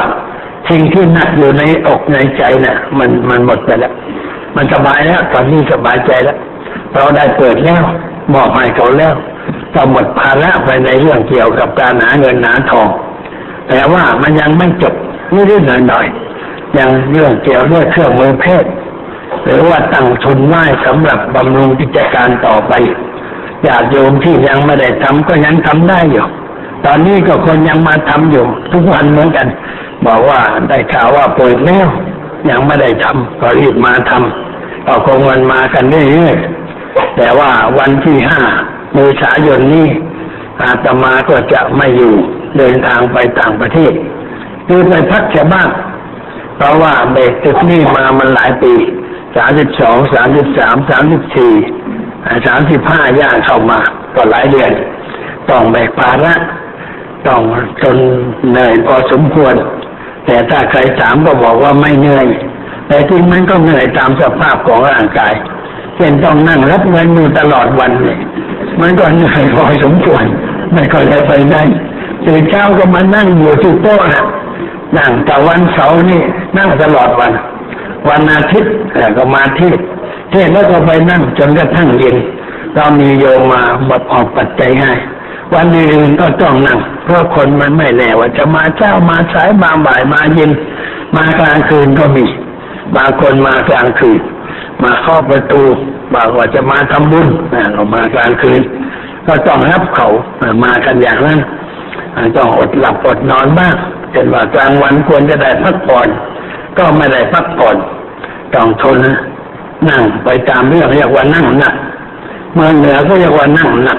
[0.69, 3.93] สิ่งที่หนักอยู่ในอกในใจเนะ่ะ มันมันหมดไปแล้ว
[4.57, 6.39] มันสบายแล้วตอนนี้สบายใจแล้ว
[6.95, 7.83] เราได้เปิดแล้ว
[8.35, 9.15] บอกให้เขาแล้ว
[9.75, 12.89] ก็หมดภาระไปในเรื่องเกี่ยวกับการหาเงินหาทอง
[13.69, 14.95] แต่ว่ามันยังไม่จบ
[15.35, 18.65] นิดๆหน่อยๆอยังเรื่องเกี่ยวด้วยเครื่องมือเพศ
[19.45, 22.73] หรือว่าตั้งทุนไว้สำหรับบำรุงกิจการต่อไป
[23.67, 26.27] ญาติโยมที่ยังไม่ได้ทำก็ยังทำได้อยู่
[26.85, 29.47] ตอนนี้ก็คนยังมาทำอยู่ ทุกวันเหมือนกัน
[30.07, 31.89] บอกว่าได้ข่าวว่าป่วยแล้ว
[32.51, 38.43] ยังไม่ได้ทำก็รีบมาทำก็คงวันมากันเรื่อยๆแต่ว่าวันที่ห้า
[38.95, 39.89] เมษายนนี้
[40.63, 42.15] อาตมาก็จะไม่อยู่
[42.57, 43.93] เดินทางไปต่างประเทศ
[44.67, 45.71] คือไปพักแค่บ้าน
[46.57, 48.73] เพราะว่าเบรกตึกนี่มามันหลายปี
[49.37, 51.53] สามสิบสองสามสิบสามสามสิบสี่
[52.47, 53.79] สามสิบห้าย่างเข้ามา
[54.15, 54.71] ก็หลายเดือน
[55.51, 56.35] ต้องแบกภาระ
[57.27, 57.41] ต้อง
[57.83, 57.97] จน
[58.51, 59.55] เหนื่อยพอสมควร
[60.27, 62.27] แต่ถ้าใครถามก็บอกว่าไม่เหนื่อย
[62.89, 65.35] แต่ที่มันก็เหนื่อยตามสภาพของร่างกาย
[65.97, 68.19] เช่นต้องนั่งรับเงินอยู่ตลอดวันเลย
[68.81, 70.25] มันก็เหนื่อยพอสมควร
[70.75, 71.57] ไม่ค่อยได้ไปไหน
[72.27, 74.01] ตื่นเช้าก็มานั่งอยู่ที่โต๊ะ
[74.99, 76.23] นั่งแต่วันเสาร์นี่
[76.59, 77.33] นั่งตลอดวัน
[78.09, 78.73] วันอาทิตย์
[79.17, 79.79] ก็มาเทศ
[80.31, 82.17] เทศแล้วก็ไปนั่งจนกระทั่งเย็น
[82.75, 84.93] เรามีโยมมาบดออกปัจจัยให้
[85.55, 90.51] วันอื่นก็ต้องนั่ง เพราะคนมันไม่แน่ว่าจะมาเช้ามาสายมาบ่ายมาเย็น
[91.17, 92.27] มากลางคืนก็มี
[92.97, 94.21] บางคนมากลางคืน
[94.83, 95.63] มาเข้าประตู
[96.15, 97.29] บอกว่าจะมาทำบุญ
[97.73, 98.63] เรามากลางคืน
[99.27, 100.09] ก็ต้องรับเขา
[100.65, 101.41] มากันอย่างนั้น
[102.37, 103.75] ต้องอดหลับอดนอนบ้าง
[104.13, 106.09] เช่นว่ากลางวันควรจะได้พักผ่อน
[106.79, 107.77] ก็ไม่ได้พักผ่อน
[108.55, 108.97] ต้องทน
[109.91, 111.75] นั่งไปตามเรื่องเรียกว่านั่งหนัก
[112.55, 113.99] เมืองเหนือก็เรียกว่านั่งหนัก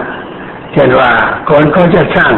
[0.73, 1.09] เช่นว่า
[1.49, 2.33] คนเขาจะสร้าง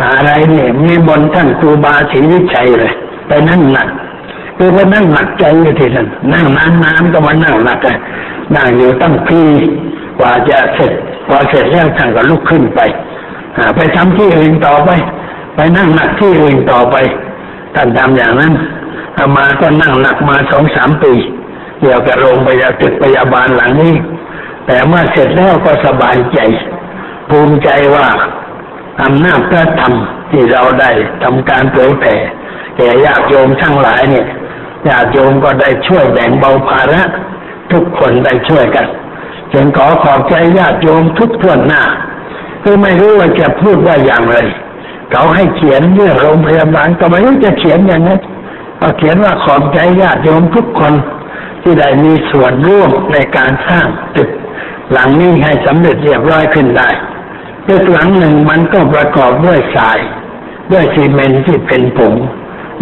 [0.00, 2.92] อะไรเนี่ยมีบนท่านครูบาศรีวิชัยเลย
[3.28, 3.88] ไปนั่งหนัก
[4.56, 7.98] คือว่านั่งหนักใจอยู่ที่นั่นนั่งนานนก็มานั่งหนักเลย
[8.56, 9.42] นั่งอยู่ตั้งพี
[10.18, 10.92] กว่าจะเสร็จ
[11.28, 12.80] พอเสร็จแล้วท่านก็ลุกขึ้นไป
[13.76, 14.90] ไปทำที่อื่นต่อไป
[15.54, 16.96] ไปนั่งหนักที่อื่นต่อไป
[17.74, 18.52] ท่านทำอย่างนั้น
[19.18, 21.12] อามาก็นั่งหนักมาสองสามปี
[21.80, 23.94] เกี่ยวกับโรงพยาบาลตึกพยาบาลหลังนี้
[24.66, 26.38] แต่เมื่อเสร็จแล้วก็สบายใจ
[27.28, 28.08] ภูมิใจว่า
[29.02, 29.94] อำนาจพระธรรม
[30.30, 30.90] ที่เราได้
[31.22, 32.14] ทำการเผยแผ่
[32.76, 34.26] แก่ญาติโยมทั้งหลายเนี่ย
[34.88, 37.02] ญาติโยมก็ได้ช่วยแบ่งเบาภาระ
[37.72, 38.86] ทุกคนได้ช่วยกัน
[39.52, 41.82] จึงขอขอบใจญาติโยมทุกท่วนหน้า
[42.62, 44.38] คือไม่รู้ว่าจะพูดว่าอย่างไร
[45.12, 48.20] เขาให้เขียนเรื่องโรงพยาบาลก็ไม่รู้จะเขียนอย่างนั้น
[48.80, 50.94] ก็เขียนว่าขอบใจญาติโยมทุกคน
[51.62, 54.30] ที่ได้มีส่วนร่วมในการสร้างตึก
[54.92, 56.88] หลังนี้ให้สำเร็จเรียบร้อยขึ้นได้
[57.68, 59.98] ตึกหลังหนึ่งมันก็ประกอบด้วยทราย
[60.72, 62.14] ด้วยซีเมนต์ที่เป็นผง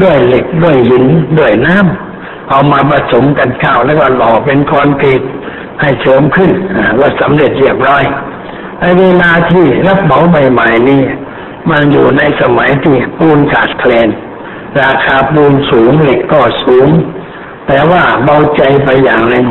[0.02, 1.06] ด้วยเหล็กด้วยหิน
[1.38, 5.22] ด้วยน้ำเอามาผสมกันเข้าแล้วก็หล่อเป็นคอนกรีต
[5.80, 6.50] ให้โฉมขึ้น
[7.00, 8.02] ว่าสำเร็จเรียบร้อย
[8.80, 11.02] ไอ้เวลาที่รับเหมาใหม่ ๆ นี่
[11.70, 14.08] มันอยู่ในสมัยที่ปูนขาดแคลน
[14.80, 16.88] ราคาปูนสูงเหล็กก็สูง
[17.66, 19.46] แต่ว่าเบาใจไปอย่างหนึ่ง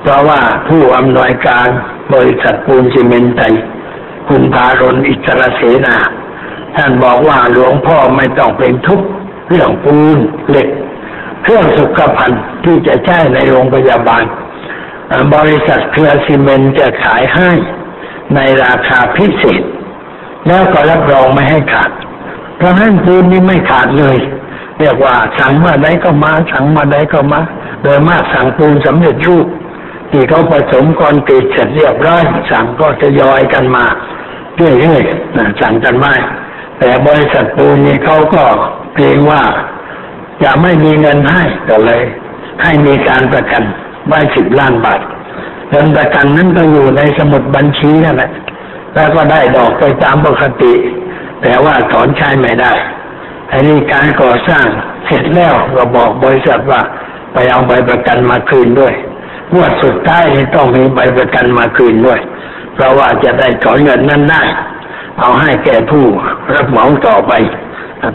[0.00, 1.68] เพราะว่าผู้อำนวยการ
[2.12, 3.54] บริษัทปูนซีเมนต์ไทย
[4.28, 5.96] คุณพารนอิสระเสนา
[6.76, 9.06] ท่านบอกว่าหลวงพ่อไม่ต้องเป็นทุกข์
[9.48, 10.68] เรื่องปูนเหล็ก
[11.42, 14.24] เครื่องสุขภัณฑ์ที่จะใช้ในโรงพยาบาล
[15.34, 17.50] บริษัทเครือซีเมนต์จะขายให้
[18.34, 19.62] ในราคาพิเศษ
[20.46, 21.90] แล้วก็รับรองไม่ให้ขาด
[22.56, 24.16] เพราะฉะนั้นปูนนี้ไม่ขาดเลย
[24.78, 27.40] เรียกว่าสั่งมาได้ก็มา สั่งมาได้ก็มา
[27.82, 29.46] โดยมากสั่งปูนสำเร็จรูป
[30.10, 33.84] ที่เขาผสมคอนกรีตเสร็จเรียบร้อยสั่งก็จะยอยกันมา
[34.56, 36.14] เรื่อยๆนะสั่งกันไม่
[36.78, 38.42] แต่บริษัทปูนนี่เขาก็
[38.94, 39.42] เกรงว่า
[40.42, 42.02] จะไม่มีเงินให้ก็เลย
[42.62, 43.62] ให้มีการประกัน
[44.06, 45.00] ไว้สิบล้านบาท
[45.70, 48.30] เงินประกันนั้นก็อยู่ในสมุดบัญชีนั่นแหละ
[48.96, 50.74] แล้วก็ได้ดอกไปตามปกติ
[51.42, 52.72] แต่ว่าถอนใช้ไม่ได้
[53.50, 54.66] อันนี้การก่อสร้าง
[55.06, 56.80] เสร็จแล้วก็บอกบริษัทว่า
[57.32, 58.94] ไปเอาใบประกันมาคืนด้วย
[59.54, 62.20] งวดสุดท้ายต้องมีใบประกันมาคืนด้วย
[62.74, 64.42] เพราะว่าจะได้ถอนเงินนั้นได้
[65.20, 66.04] เอาให้แก่ผู้
[66.54, 67.32] รับเหมาต่อไป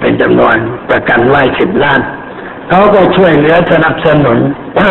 [0.01, 0.55] เป็นจำนวน
[0.89, 2.01] ประกันไว้สิบล้าน
[2.69, 4.37] เขาก็ช่วยเหลือสนับสนุน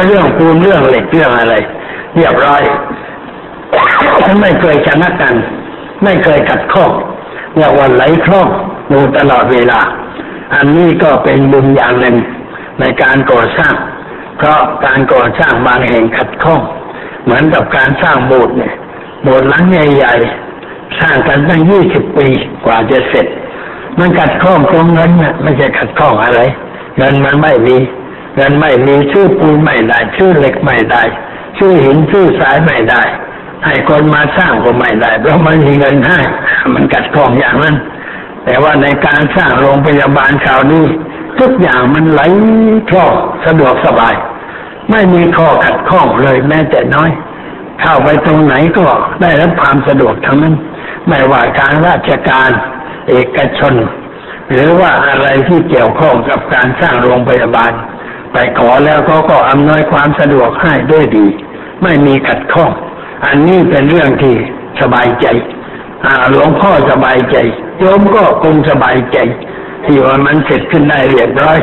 [0.07, 1.55] เรื่องปูนเรื่องเหล็กเรื่องอะไร
[2.14, 2.62] เรียบร้อย
[4.40, 5.35] ไม่เคยชนะกัน
[6.02, 6.84] ไม่เคยกัดข้อ
[7.54, 8.48] เรียกว่าไหลคล่อง
[8.92, 9.80] ดูตลอดเวลา
[10.54, 12.16] อันนี้ก็เป็นบุญอย่างหนึ่ง
[12.80, 13.74] ในการก่อสร้าง
[14.38, 16.60] เพราะการก่อสร้างบางแห่งขัดข้อง
[17.24, 18.74] เหมือนกับการสร้างโบสถ์เนี่ย
[19.22, 22.28] โบสถ์หลังใหญ่ๆสร้างกันตั้งยี่สิบปี
[22.64, 23.26] กว่าจะเสร็จ
[23.98, 26.40] มันขัดข้องตรงเงินเนี่ยไม่ใช่ขัดข้องอะไร
[26.98, 27.76] เงินมันไม่มี
[28.36, 31.02] เงินไม่มีชื่อปูนไม่ได้ชื่อเหล็กไม่ได้
[31.58, 33.02] ชื่อหินชื่อสายไม่ได้
[33.64, 36.20] ให้คนมาสร้างก็ไม่ได้ เพราะมันมีเงินให้
[36.75, 37.77] มันกัดข้องอย่างนั้น
[38.44, 40.87] แต่ว่าในการสร้างโรงพยาบาลคราวนี้
[41.40, 42.23] ทุกอย่างมันไหล
[42.90, 43.12] คล่อง
[43.46, 44.14] สะดวกสบาย
[44.90, 47.11] ไม่มีข้อขัดข้องเลยแม้แต่น้อย
[47.81, 48.87] เข้าไปตรงไหนก็
[49.23, 50.55] ได้รับความสะดวกทั้งนั้น
[51.09, 52.51] ไม่ว่าการราชการ
[53.09, 53.75] เอกชน
[54.51, 57.73] หรือว่าอะไรที่เกี่ยวข้องกับการสร้างโรงพยาบาล
[58.33, 61.27] ไปขอแล้วเขาก็อำนวยความสะดวกให้ด้วยดี
[61.83, 62.70] ไม่มีขัดข้อง
[63.24, 64.35] อันนี้เป็นเรื่องที่
[64.80, 65.26] สบายใจ
[66.30, 67.37] หลวงพ่อสบายใจ
[67.78, 69.18] โยมก็คงสบายใจ
[69.85, 71.59] ที่ว่ามันเสร็จขึ้นได้เรียบร้อย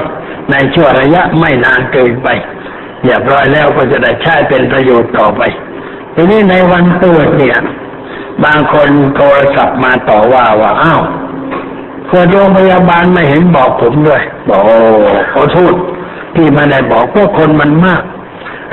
[0.52, 2.28] ในช่วงระยะไม่นานเกินไป
[3.04, 5.42] เรียบร้อยแล้วก็จะได้ใช้เป็นประโยชน์ต่อไป
[6.16, 7.58] ทีนี้ในวันเปิดเนี่ย
[8.44, 11.02] บางคนโทรศัพท์มาต่อว่าว่าอ้าว
[12.12, 14.62] คนโรงพยาบาลไม่เห็นบอกผมด้วย บอก
[15.34, 15.74] ขอโทษ
[16.36, 18.04] ที่มาได้บอกเพราะคนมันมาก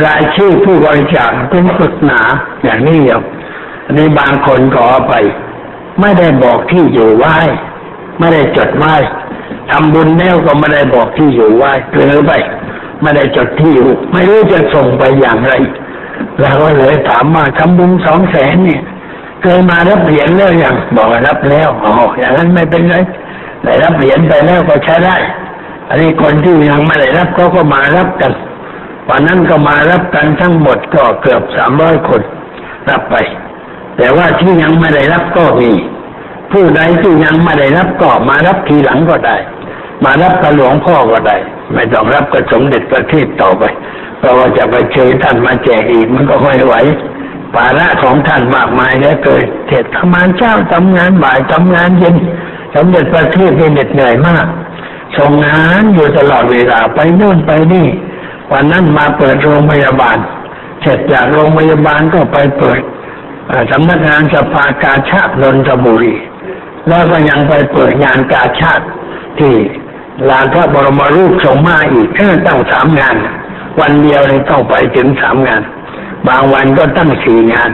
[0.02, 2.20] รายชื่อผู้บริจาคเป็นปึกหนา
[2.64, 3.20] อย่างนี้เดียว
[3.87, 5.14] อันนี้บางคนขอไป
[6.00, 7.38] ไม่ได้บอกที่อยู่ไหว้
[8.18, 8.94] ไม่ได้จดไหว้
[9.70, 12.33] ทำบุญแล้วก็ไม่ได้บอกที่อยู่ไหว้เลือไป
[13.02, 15.52] ไม่ได้จดที่อยู่ ไม่รู้จะส่งไปอย่างไร
[16.40, 18.83] เราก็เลยถามมาทำบุญสองแสนเนี่ย
[19.42, 22.96] เคยมารับเหรียญแล้วยังบอกรับแล้วอ๋ออย่างนั้นไม่เป็นไร
[23.64, 25.16] ได้รับเหรียญไปแล้วก็ใช้ได้
[25.88, 28.33] อันนี้คนที่ยังไม่ได้รับเขาก็มารับกัน
[29.09, 32.23] วันนั้นก็มารับกันทั้งหมดก็เกือบสามร้อยคน
[32.90, 33.17] รับไป
[33.97, 35.73] แต่ว่าที่ยังไม่ได้รับก็มี
[36.53, 39.37] ผู้ใดที่ยังไม่ได้รับก็มารับทีหลังก็ได้
[40.05, 41.37] มารับกับหลวงพ่อก็ได้
[41.75, 43.64] ไม่ต้องรับกับสมเด็จประเทศต่อไป
[44.19, 46.75] เพราะว่าจะไปเชิญท่านมาแจกอีกมันก็ไม่ไหว
[47.55, 52.17] ภาระของท่านมากมายเหลือเกินเทศทำงานเช้าทำงานบ่ายทำงานเย็น
[52.75, 54.47] สมเด็จประเทศเป็นเหน็ดเหนื่อยมาก
[55.17, 57.87] ส่งงานอยู่ตลอดเวลาไปโน่นไปนี่
[58.55, 60.19] วันนั้นมาเปิดโรงพยาบาล
[60.83, 62.81] เสร็จจากโรงพยาบาลก็ไปเปิด
[63.71, 66.14] สำนักงานสภากาชาตินนทบุรี
[66.88, 68.85] แล้วก็ยังไปเปิดงานกาชาติ
[69.38, 69.55] ที่
[70.31, 73.17] ลานพระบรมรูปทรงมาอีกแค่ตั้งสามงาน
[73.81, 75.62] วันเดียวเลยต้องไปถึงสามงาน
[76.29, 77.71] บางวันก็ตั้งสี่งาน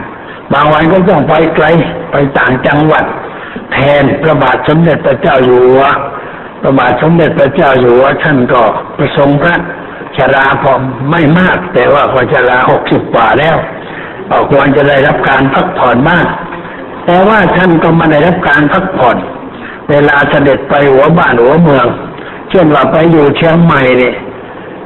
[0.53, 1.65] บางวันก็ต้องไปไกล
[2.11, 3.05] ไปต่างจังหวัด
[3.71, 5.83] แทนพระบาทสมเด็จพระเจ้าอยู่หัว
[6.61, 8.61] พระบาทสมเด็จพระเจ้าอยู่หัวท่านก็
[8.97, 9.55] ประสงค์พระ
[10.17, 10.73] ชราพอ
[11.11, 13.57] ไม่มาก แต่ว่าก็ชราหกสิบกว่าแล้ว
[14.29, 16.25] ก็ควรจะได้รับการพักผ่อนบ้าง
[17.05, 19.17] แต่ว่าท่านก็ไม่ได้รับการพักผ่อน
[19.89, 21.87] เวลาเสด็จไปหัวบ้านหัวเมือง
[22.49, 24.15] เช่นว่าไปอยู่เชียงใหม่เนี่ย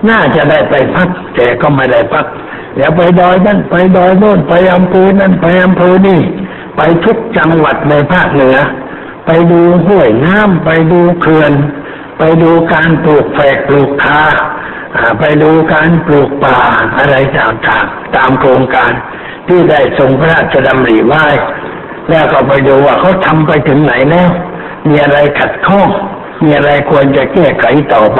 [0.09, 2.25] น่าจะได้ไปพัก แต่ก็ไม่ได้พัก
[2.75, 6.21] เดี๋ยวไปดอยนั่นไปดอยโน่นไปอำเภอนั่นไปอำเภอนี่
[6.77, 8.57] ไปทุกจังหวัดในภาคเหนือ
[9.25, 11.53] ไปดูห้วยน้ำไปดูเขื่อน
[12.17, 14.21] ไปดูการปลูกแฝกปลูกคา
[15.19, 16.59] ไปดูการปลูกป่า
[16.97, 18.91] อะไรต่างๆ ตามโครงการ
[19.47, 21.25] ที่ได้ทรงพระราชดำริไว้
[22.09, 24.29] แล้วก็ไปดูว่าเขาทำไปถึงไหนแล้ว
[24.87, 25.89] มีอะไรขัดข้อง
[26.43, 28.19] มีอะไรควรจะแก้ไขต่อไป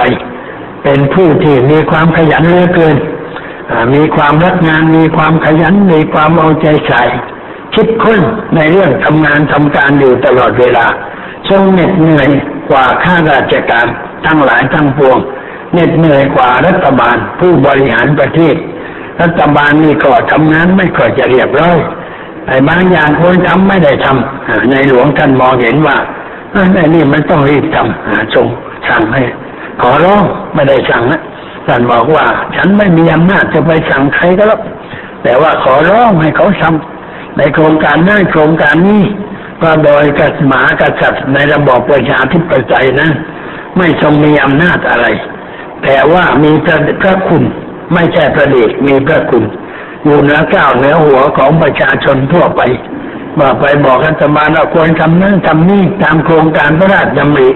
[0.84, 2.98] เป็นผู้ที่มีความขยันเหลือเกิน
[3.96, 7.04] มีความรักงาน มีความขยัน มีความเอาใจใส่
[7.74, 8.22] คิดค้น
[8.56, 10.86] ในเรื่องทำงานทำการอยู่ตลอดเวลา
[11.50, 12.30] ทรงเหน็ดเหนื่อย
[12.70, 13.88] กว่าข้าราชการ
[14.26, 15.18] ทั้งหลายทั้งปวง
[15.76, 18.56] เหน็ดเหนื่อยกว่ารัฐบาลผู้บริหารประเทศ
[19.22, 21.78] รัฐบาลนี่ก็ทำงานไม่ค่อยจะเรียบร้อย
[22.48, 25.98] ไอ้บางอย่างควรทำไม่ได้ทำในหลวงท่านมองเห็นว่า
[26.52, 28.48] ไอ้นี่มันต้องรีบทำทรง
[28.90, 29.22] สั่งให้
[29.82, 30.24] ขอร้อง
[30.56, 31.22] ไม่ได้สั่งนะ
[31.68, 34.62] ท่านบอกว่า ฉันไม่มีอำนาจจะไปสั่งใครก็แล้ว
[35.24, 39.04] แต่ว่าขอร้องให้เขาทำในโครงการนั้นโครงการนี้
[39.62, 43.10] ก็โดยกษัตริย์หมากษัตริย์ในระบอบประชาธิปไตยนะ
[43.78, 45.06] ไม่ทรงมีอำนาจอะไร
[45.86, 47.44] แต่ว่ามีพระพระคุณ
[47.94, 49.44] ไม่ใช่ประเดชมีพระคุณ
[50.06, 52.62] อยู่เหนือก้าวเหนือหัวของประชาชนทั่วไป
[53.40, 57.50] ว่าไปบอกรัฐบาลว่าควรทำนั่นทำนี่ตามโครงการพระราชดำริ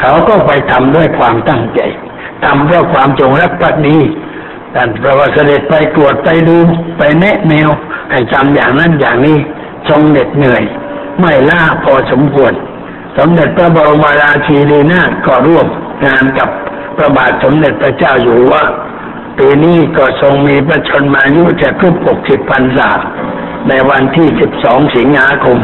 [0.00, 1.80] เขาก็ไปทำด้วยความตั้งใจ
[2.44, 3.98] ทำเพราะความจงรักภักดี
[4.72, 6.56] แต่ประวัติเด็จไปตรวจไปดู
[6.98, 7.68] ไปแนะแนว
[8.10, 9.38] ให้จำอย่างนั้นอย่างนี้
[9.88, 10.62] ทรงเหน็ดเหนื่อย
[11.20, 12.52] ไม่ล่าพอสมควร
[13.18, 15.66] สมเด็จพระบรมราชินีนาถก็ร่วม
[16.06, 16.48] งานกับ
[16.96, 18.56] พระบาทสมเด็จพระเจ้าอยู่หัว
[19.38, 22.90] ปีนี้ก็ทรงมีพระชนมายุจะครบหกสิบพรรษา
[23.68, 25.58] ในวันที่สิบสองสิงหาคม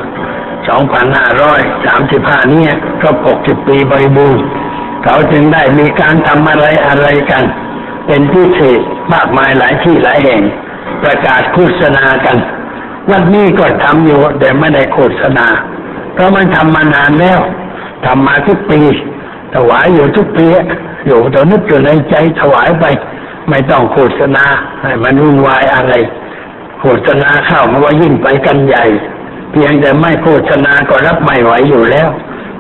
[0.68, 2.62] สองพันห้าร้อยสามสิบห้านี้
[3.00, 4.44] ครบหกสิบปีบริบูรณ์
[5.04, 7.44] เขาจึงได้มีการทำอะไรอะไรกัน
[8.06, 8.80] เป็นพิเศษ
[9.12, 10.42] มากมายหลายที่หลายแห่ง
[11.02, 12.36] ประกาศโฆษณากัน
[13.10, 15.46] วันนี้ก็ทำอยู่แต่ไม่ได้โฆษณา
[16.14, 17.40] เพราะมันทำมานานแล้ว
[18.06, 18.80] ทำมาทุกปี
[19.54, 20.46] ถวายอยู่ทุกปี
[21.06, 22.84] อยู่ต่นึกอยู่ในใจถวายไป
[23.48, 24.44] ไม่ต้องโฆษณา
[24.82, 25.94] ให้มันวุ่นวายอะไร
[26.80, 28.84] โฆษณาเข้ามันว่ายิ่งไปกันใหญ่
[29.50, 32.08] เพียงแต่ไม่โฆษณาก็รับไม่ไหวอยู่แล้ว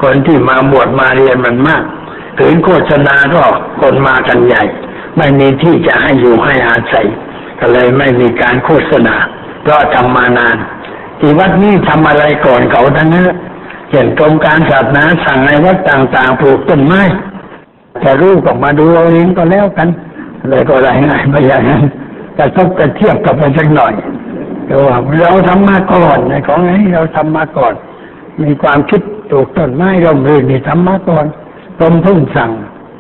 [0.02, 1.82] คนที่มาบวชมาเรียนมันมาก
[2.40, 3.42] ถึงโฆษณาก็
[3.80, 4.62] คนมากันใหญ่
[5.16, 7.06] ไม่มีที่จะให้อยู่ให้อาศัย
[7.60, 9.16] ก็เลยไม่มีการโฆษณา
[9.62, 10.56] เพราะทำมานาน
[11.20, 13.24] ที่วัดนี้ทำอะไรก่อนเขาทั้งนั้น
[13.92, 17.02] เช่นกรมการศาสนาสั่งในวัดต่างๆปลูกต้นไม้
[18.04, 19.88] จะรู้ก็มาดูเอาเองก็แล้วกัน
[20.48, 21.82] เลยก็รายงานไปอย่างนั้น
[22.38, 23.92] กระทบกระเทียบกับไปสักหน่อย
[24.86, 27.74] ว่าเราทำมาก่อนในของนี้เราทำมาก่อน
[28.42, 31.26] มีความคิดปลูกต้นไม้ร่มรื่นนี่ทำมาก่อน
[31.78, 32.50] กรมเพิ่งสั่ง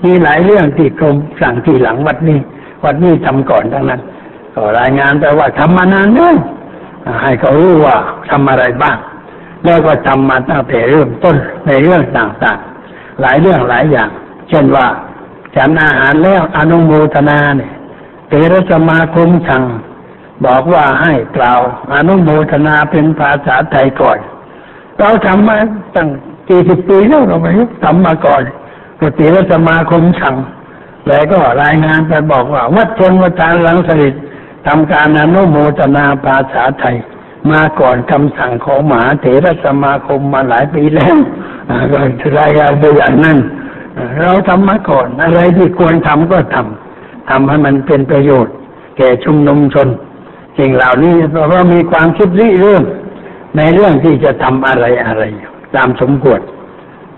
[0.04, 2.38] มีหลายเรื่องที่กรมสั่งที่หลังวัดนี้
[2.84, 4.00] วัดนี้ทำก่อนทั้งนั้น
[4.54, 6.36] ก็รายงานไปว่าทำมานานแล้ว
[7.22, 7.96] ให้เขารู้ว่า
[8.30, 8.96] ทำอะไรบ้าง
[9.64, 14.10] แล้วก็ทำมาตั้งแต่เริ่มต้นในเรื่องต่างๆ หลายเรื่องหลายอย่าง
[14.48, 14.86] เช่นว่า
[15.56, 17.72] ฉันอาหารแล้วอนุโมทนาเนี่ย
[18.28, 19.64] เทรสมาคมสั่ง
[20.46, 21.60] บอกว่าให้กล่าว
[21.94, 24.18] อนุโมทนาเป็นภาษาไทยก่อน
[24.98, 25.56] เราทำมา
[25.96, 26.08] ตั้ง
[26.48, 27.50] กี่สิบปีแล้วเราไม่
[27.84, 28.42] ทำมาก่อน
[29.00, 30.36] กติรสมาคมสั่ง
[31.08, 34.14] แล้วก็รายงานไปบอกว่า วัดชนวัดานหลังสลิด
[34.66, 36.96] ทำการอนุโมทนาภาษาไทย
[37.50, 41.16] มาก่อนคำสั่งของมหาเถรสมาคมมาหลายปีแล้ว
[41.92, 41.98] ก็
[42.38, 43.38] รายงานไปอย่างนั้น
[44.20, 48.54] เราทำมาก่อนอะไรที่ควรทำก็ทำทำให้มันเป็นประโยชน์
[48.96, 49.88] แก่ชุมนุมชน
[50.58, 52.84] สิ่งเหล่านี้เพราะว่ามีความคิดริเริ่ม
[53.56, 55.22] ในเรื่องที่จะทำอะไรอะไร
[55.76, 56.40] ตามสมควร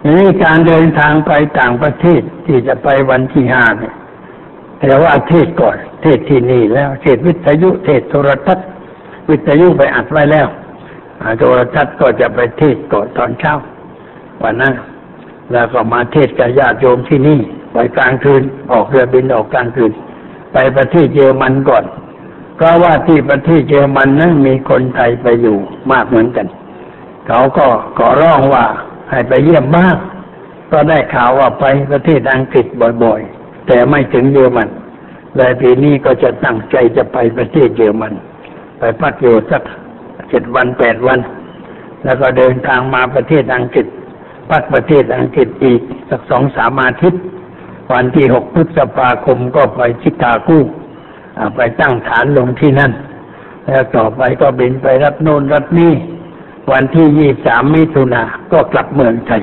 [0.06, 3.94] นี่การเดินทางไปต่างประเทศที่จะไปวันที่ห้าเนี่ย
[4.80, 8.68] แต่ว่าเทศก่อน เทศที่นี่แล้วเทศวิทยุเทศโทรทัศน์
[9.28, 10.48] วิทยุไปอัดไว้แล้ว
[11.38, 13.54] โทรทัศน์ก็จะไปเทศก่อนตอนเช้า
[14.42, 14.74] วันนั้น
[15.52, 17.40] แล้วก็มาเทศกับญาติโยมที่นี่
[17.72, 19.92] ไปกลางคืน ออกเรือบินออกกลางคืน
[20.52, 21.84] ไปประเทศเยอรมันก่อน
[22.56, 25.58] เพราะว่าที่ประเทศเยอรมันนั้นมีคนไทยไปอยู่
[25.92, 26.46] มากเหมือนกัน
[27.28, 27.66] เขาก็
[27.98, 28.64] ขอร้องว่า
[29.10, 29.96] ให้ไปเยี่ยมบ้าง
[30.72, 32.66] ก็ได้ข่าวว่าไปประเทศอังกฤษ
[33.02, 34.68] บ่อยๆ แต่ไม่ถึงเยอรมัน
[35.36, 38.12] เลยปีนี้ก็จะตั้งใจจะไปประเทศเยอรมัน
[38.78, 39.62] ไปพักอยู่สัก
[40.30, 41.18] เจ็ดวันแปดวัน
[42.04, 43.86] แล้วก็เดินทางมาประเทศอังกฤษ
[44.50, 47.22] พักประเทศอังกฤษอีกสักสองสามอาทิตย์
[47.92, 50.58] วันที่หกพฤษภาคมก็ไปชิคากู
[51.56, 52.92] ไปตั้งฐานลงที่นั่น
[53.66, 55.92] แล้วต่อไปก็บินไปรับโน่นรับนี่
[56.72, 59.42] วันที่ยี่สามมิถุนาก็กลับเมืองไทย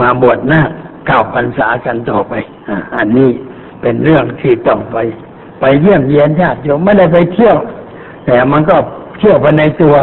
[0.00, 0.62] มาบวชหน้า
[1.06, 2.32] เก้าพรรษากันต่อไป
[2.96, 3.30] อันนี้
[3.80, 4.96] เป็นเรื่องที่ต้องไป
[5.60, 7.56] ไปเยี่ยมเยียนญาติโยมไม่ได้ไปเที่ยว
[8.26, 8.76] แต่มันก็
[9.18, 9.96] เที่ยวไปในตัว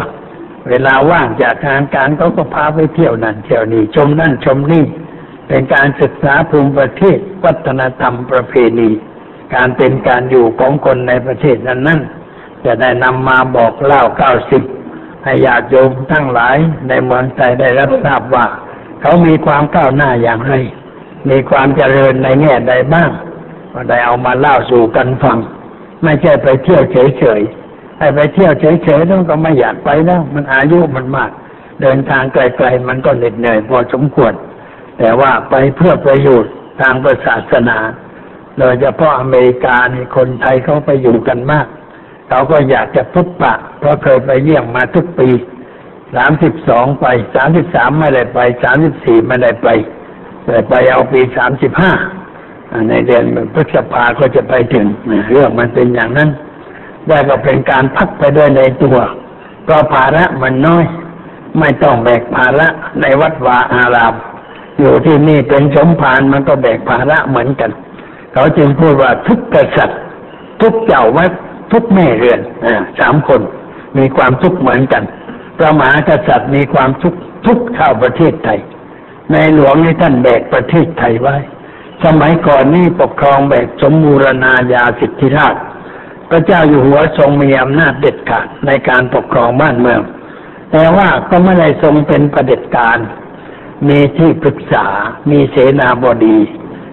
[0.69, 4.83] เวลาว่างจากงานการเขาก็พาไปเที่ยวนั่นเที่ยวนี่ชมนั่นชมนี่
[5.47, 8.89] เป็นการศึกษาภูมิประเทศวัฒนธรรมประเพณี
[9.55, 11.99] การเป็นการอยู่ของคนในประเทศนั้นนั้น
[12.65, 14.63] จะได้นำมาบอกเล่าเก้าสิบ
[15.23, 18.45] ให้ญาติโยมทั้งหลายในเมืองไทยได้รับทราบว่า
[19.01, 20.53] เขามีความก้าวหน้าอย่างไร
[21.29, 23.11] มีความเจริญในแง่ใดบ้าง
[23.73, 25.37] ก็ได้เอามาเล่าสู่กันฟัง
[26.03, 27.58] ไม่ใช่ไปเที่ยวเฉยๆ
[27.99, 31.31] ให้ไปเที่ยวเฉยๆต้องก็ไม่อยากไปแล้วมันอายุมันมาก
[31.81, 34.33] เดินทางไกลๆมันก็เหน็ดเหนื่อยพอสมควร
[34.99, 36.93] แต่ว่าไปเพื่อประโยชน์ทาง
[37.25, 37.77] ศาสนา
[38.59, 41.67] โดยเฉพาะอเมริกานี่คนไทยเขาไปอยู่กันมาก
[42.29, 45.29] เขาก็อยากจะพบปะ เพราะเคยไปเยี่ยมมาทุกปี
[46.15, 49.67] สามสิบสองไปสามสิบสามไม่ได้ไปสามสิบสี่ไม่ได้ไป
[50.45, 51.91] แต่ไปเอาปีสามสิบห้า
[52.89, 54.85] ในเดือนพฤษภาก็จะไปถึง
[55.31, 56.29] เรื่องมันเป็นอย่างนั้น
[57.09, 58.97] ได้ก็เป็นการพักไปด้วยในตัว
[59.63, 60.85] เพราะภาระมันน้อย
[61.59, 62.67] ไม่ต้องแบกภาระ
[63.01, 64.13] ในวัดวาอาราม
[64.79, 67.71] อยู่ที่นี่เป็นสมภารมันก็แบกภาระเหมือนกัน
[68.33, 69.99] เขาจึงพูดว่าทุกกษัตริย์
[70.61, 71.31] ทุกเจ้าวัด
[71.71, 72.39] ทุกแม่เรือน
[72.99, 73.41] สามคน
[73.97, 75.03] มีความทุกข์เหมือนกัน
[75.57, 78.59] พระมหากษัตริย์มีความทุกข์ทุกชาวประเทศไทย
[79.31, 81.35] ในหลวงให้ท่านแบกประเทศไทยไว้
[82.03, 85.55] สมัยก่อนนี่ปกครองแบบสมบูรณาญาสิทธิราช
[86.29, 90.01] พระเจ้าอยู่หัวทรงมีอำนาจเด็ดขาดในการปกครองบ้านเมือง
[90.71, 92.97] แต่ว่าก็ไม่ได้ทรงเป็นประเด็จการ
[93.87, 94.85] มีที่ปรึกษา
[95.31, 96.37] มีเสนาบดี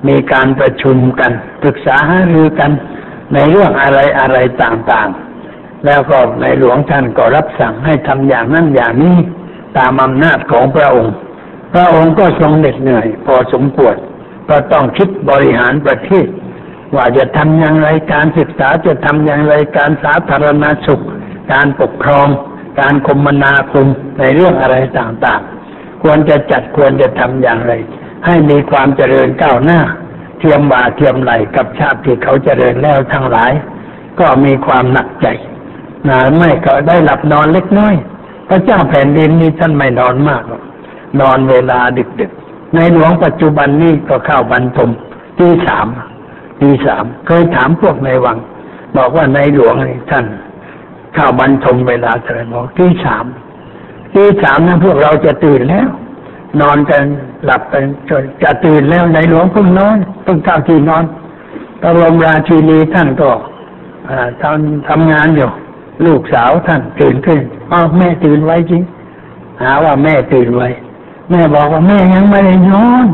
[0.09, 1.33] มีการประชุมกัน
[1.63, 2.71] ปรึกษาหารือกัน
[3.35, 9.17] ในเรื่องอะไรอะไรต่างๆ แล้วก็ในหลวงท่านก็รับสั่งให้ทำอย่างนั้นอย่างนี้
[9.77, 11.15] ตามอำนาจของพระองค์
[11.75, 13.97] พระองค์ก็ทรงเหน็ดเหนื่อยพอสมควร
[14.49, 16.27] ก็ต้องคิดบริหารประเทศ
[16.95, 21.03] ว่าจะทำอย่างไรการศึกษาจะทำอย่างไรการสาธารณสุข
[21.53, 22.29] การปกครอง
[22.81, 23.87] การคมนาคม
[24.19, 27.73] ในเรื่องอะไรต่างๆ ควรจะจัดควรจะทำอย่างไร
[28.27, 29.81] ให้มีความเจริญก้าวหน้า
[30.39, 33.53] เทียมบ่าเทียมไหลกับชาติที่เขาเจริญแล้วทั้งหลาย
[34.21, 35.27] ก็มีความหนักใจ
[36.09, 37.95] นะไม่ก็ได้หลับนอนเล็กน้อย
[38.49, 40.63] พระเจ้าแผ่นดินนี้ท่านไม่นอนมากหรอก
[41.21, 41.81] นอนเวลา
[42.21, 44.91] ดึกๆ ในหลวงปัจจุบันนี้ก็เข้าบรรทม
[45.39, 45.87] ที่สาม
[46.61, 48.39] ตีสามเคยถามพวกในวัง
[48.97, 50.25] บอกว่าในหลวงนี่ท่าน
[51.15, 53.25] เข้าบรรทมเวลาเท่าไหร่บอกตีสาม
[54.15, 55.89] ตีสามนะพวกเราจะตื่นแล้ว
[56.61, 57.03] นอนกัน
[57.45, 61.05] หลับกันจนจะตื่นแล้วในหลวงเพิ่งนอนเพิ่งเข้าที่นอน
[61.83, 63.31] ตรมราชินีท่านก็
[64.43, 65.49] ทำทำงานอยู่
[66.07, 67.41] ลูกสาวท่านตื่นขึ้น
[67.73, 68.83] อ้าวแม่ตื่นไว้จริง
[69.63, 70.69] หาว่าแม่ตื่นไว้
[71.31, 73.07] แม่บอกว่าแม่ยังไม่ได้นอน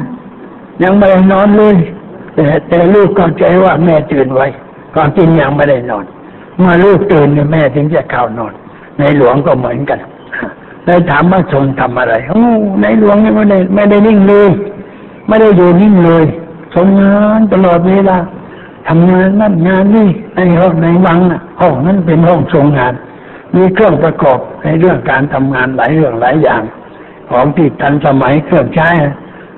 [0.83, 1.77] ยังไม่ได้นอนเลย
[2.35, 4.47] แต่แต่ลูกเข้าใจว่าแม่ตื่นไว้
[4.95, 6.05] ก่อนจริงยังไม่ได้นอน
[6.59, 8.53] เมื่อลูกตื่นเนี่ยแม่ถึงจะเข้านอน
[8.99, 9.99] ในหลวงก็เหมือนกัน
[10.87, 12.45] ได้ถามว่าทรงทำอะไรโอ้
[12.83, 14.51] ในหลวงไม่ได้ไม่ได้นิ่งเลย
[15.29, 16.25] ไม่ได้อยู่นิ่งเลย
[16.75, 18.19] ทรงงานตลอดเวลา
[18.89, 21.19] ทำงานนั่นงานนี่ในห้องในวัง
[21.61, 22.95] ห้องนั้นเป็นห้องทรงงาน
[23.55, 26.63] มีเครื่องประกอบในเรื่องการทำงานหลายเรื่องหลายอย่าง
[27.31, 28.89] ของที่ทันสมัยเครื่องใช้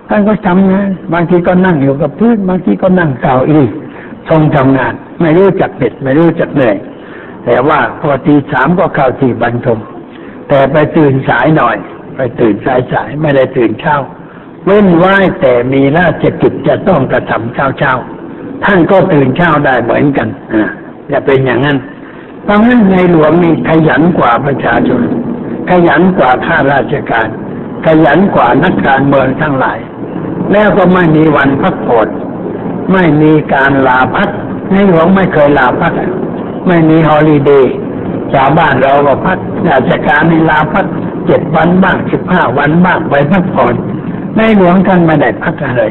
[0.08, 3.70] ท่านก็ทำงานบางทีก็นั่งอยู่กับพื้นบางทีก็นั่งเก่าอีก
[4.28, 6.76] ทรงทำงาน ไม่รู้จักเด็ดไม่รู้จักเหนื่อย
[7.44, 9.78] แต่ว่าพอตีสามก็เข้าที่บรรทม
[10.48, 11.76] แต่ไปตื่นสายหน่อย
[12.16, 13.96] ไปตื่นสายสายไม่ได้ตื่นเช้า
[14.64, 17.94] เว้นไว้แต่มีราชกิจจะต้องกระทำเช้าเช้า
[18.64, 20.64] ท่านก็ตื่นเช้าได้เหมือนกันอ่า
[21.12, 21.78] จะเป็นอย่างนั้น
[22.44, 25.02] เพราะงั้นในหลวงนี่ขยันกว่าประชาชน
[25.70, 27.28] ขยันกว่าข้าราชการ
[27.86, 29.78] ขยันกว่านักการเมืองทั้งหลาย
[30.52, 32.08] แล้วก็ไม่มีวันพักผ่อน
[32.92, 34.28] ไม่มีการลาพัก
[34.70, 35.92] ในหลวงไม่เคยลาพัก
[36.66, 37.76] ไม่มีฮอลิเดย์
[38.32, 39.38] ชาวบ้านเราก็พัก
[39.70, 40.86] ราชการในลาพัก
[41.26, 43.74] เจ็ดวันบ้างสิบห้าวันบ้างไปพักผ่อน
[44.36, 45.82] ในหลวงท่านไม่ได้พักอะไร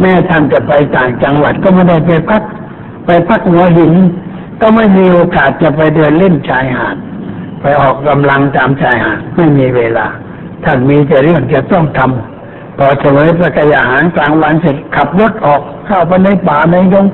[0.00, 2.42] แม่ท่านจะไปต่างจังหวัดก็ไม่ได้ไปพัก
[3.06, 3.92] ไปพักหัวหิน
[4.60, 6.96] ก็ไม่มีโอกาสจะไปเดินเล่นชายหาด
[7.60, 10.06] ไปออกกำลังตามชายหาดไม่มีเวลา
[10.64, 12.29] ท่านมีแต่เรื่องจะต้องทำ
[12.82, 17.06] พอเฉลยพระกยาหารกลางวันเสร็จขับรถออกเข้าไปในป่าในดง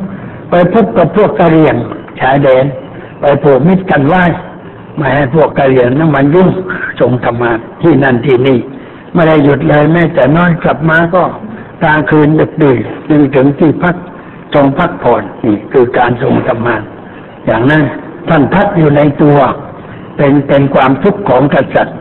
[0.50, 1.76] ไปพบกับพวกกะเหรี่ยง
[2.20, 2.64] ชายแดน
[3.20, 4.24] ไปผูกมิตรกันไหว้
[4.96, 6.48] ไม่ให้พวกกะเหรี่ยงนั้นมันยุ่ง
[7.00, 7.52] ส่งธรรมา
[7.82, 8.58] ที่นั่นที่นี่
[9.14, 11.22] ไม่ได้หยุดเลยแม้แต่น้อยกลับมาก็
[11.82, 13.96] กลางคืนดึกดื่นจึงถึงที่พัก
[14.54, 16.76] ทรงพักผ่อนนี่คือการทรงธรรมา
[17.46, 17.82] อย่างนั้น
[18.28, 19.38] ท่านพักอยู่ในตัว
[20.16, 21.98] เป็นเป็นความทุกข์ของกษัตริย์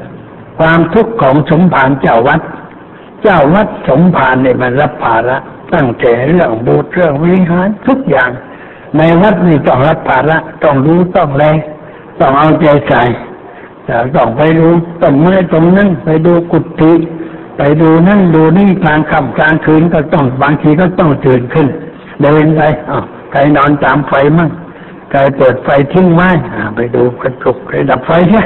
[0.60, 2.42] ความทุกข์ของสมภารเจ้าวัด
[3.28, 5.38] เจ้าวัดสมภารเนี่ยมันรับภาระ
[5.74, 8.32] ตั้งแต่เรื่องบูตรเรื่องวิหารทุกอย่าง
[8.98, 11.44] ในวัดนี่ต้องรับภาระต้องรู้ต้องแล
[12.20, 13.04] ต้องเอาใจใส่
[14.16, 14.68] ต้องไปดู
[15.02, 16.94] ต้องเมื่อตรงนั้นไปดูกุฏิ
[17.58, 21.68] ไปดูนั่นดูนี่กลางค่ำกลางคืนก็ต้องบางทีก็ต้องตื่นขึ้น
[22.22, 23.00] เดินไปอ๋อ
[23.32, 24.50] ใครนอนตามไฟมั่ง
[25.12, 26.30] ใครเปิดไฟทิ้งไว้
[26.76, 28.44] ไปดูกระจุกใครดับไฟใช่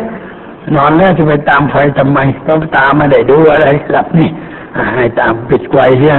[0.75, 4.29] นอนแล้วจะไปตามไฟทำไมต้องตามมาได้ดูอะไรหลับนี่
[4.95, 6.17] ให้ตามปิดไว้เสีย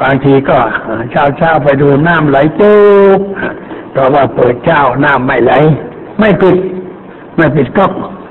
[0.00, 0.58] บางทีก็
[1.10, 2.74] เช้าเช้าไปดูน้ำไหลจุ
[3.18, 3.20] ก
[3.92, 5.52] เพราะว่าเปิดเช้าน้ำไม่ไหล
[6.18, 6.56] ไม่ปิด
[7.36, 7.84] ไม่ปิดก็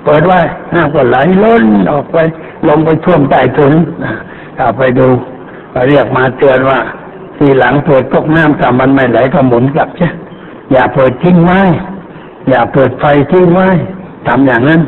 [0.05, 0.39] เปิดไว้
[0.73, 2.17] น้ำก็ไหลล้นออกไป
[2.67, 3.73] ลงไปท่วมใต้ถุน
[4.57, 5.07] ถ้าไปดู
[5.73, 6.79] ก็เรียกมาเตือนว่า
[7.37, 10.09] ทีหลังเปิดก๊อกน้ำถ้ามันไม่ไหลก็หมุนกลับใช่
[10.71, 11.61] อย่าเปิดทิ้งไว้
[12.49, 13.69] อย่าเปิดไฟทิ้งไว้
[14.27, 14.81] ทำอย่างนั้น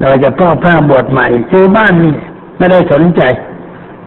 [0.00, 2.14] เราจะพ่อพระบวชใหม่ซื้อบ้านนี่
[2.58, 3.22] ไม่ได้สนใจ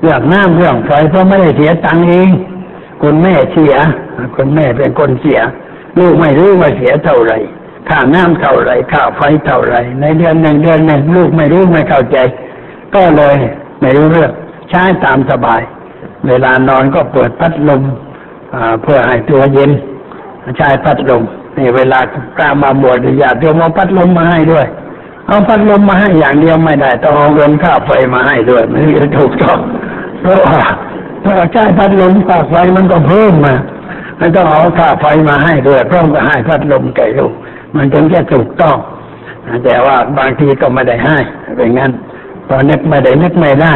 [0.03, 2.29] เรื่องน้ำเรื่องไฟเพราะไม่ได้เสียตังค์เอง
[3.01, 3.75] คุณแม่เสีย
[4.35, 5.39] คุณแม่เป็นคนเสีย
[5.99, 7.37] ลูกไม่รู้ว่าเสียเท่าไหร่
[7.89, 12.17] ค่าน้ำเท่าไหร่ค่าไฟเท่าไหร่ ในเดือนหนึ่งเดือนหนึ่งลูกไม่รู้ไม่เข้าใจ
[12.95, 13.35] ก็เลย
[13.81, 14.31] ไม่รู้เรื่อง
[14.69, 15.61] ใช้ตามสบาย
[16.27, 17.81] เวลานอนก็เปิดพัดลม
[18.81, 19.71] เพื่อให้ตัวเย็น
[20.57, 21.23] ใช้พัดลม
[21.57, 21.99] นี่เวลา
[22.37, 24.65] กล้ามาบวชอยากเดี๋ยวมาพัดลมมาให้ด้วย
[25.27, 28.79] เอาพัดลมมาให้อย่างเดียวไม่ได้ต้องเอาเงินค่าไฟมาให้ด้วยไม่
[29.17, 29.59] ถูกต้อง
[30.23, 30.59] เพราะว่า
[31.25, 33.55] ถ้าใช้พัดลมค่าไฟมันก็เพิ่มมา
[34.17, 37.33] ไม่ต้องเอาค่าไฟมาให้ด้วยเพราะก็ให้พัดลมแก่ลูก
[37.75, 38.77] มันถึงจะถูกต้อง
[39.65, 41.17] แต่ว่าบางทีก็ไม่ได้ให้
[41.55, 41.91] เป็นงั้น
[42.49, 43.73] ตอนนึกไม่ได้นึกไม่ได้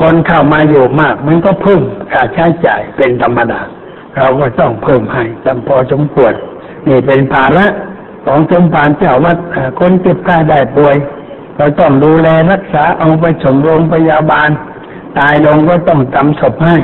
[0.00, 3.60] คนเข้ามาอยู่มาก มันก็เพิ่มค่าใช้จ่ายเป็นธรรมดา
[4.16, 6.32] เราก็ต้องเพิ่มให้จำพอสมควร
[6.88, 7.66] นี่เป็นภาระ
[8.26, 9.36] ของสมภารเจ้าวัด
[9.80, 10.96] คนเจ็บกายได้ป่วย
[11.56, 14.48] เราต้องดูแลรักษาเอาไปส่งโรงพยาบาล
[15.18, 16.76] ตายลงก็ต้องทำศพให้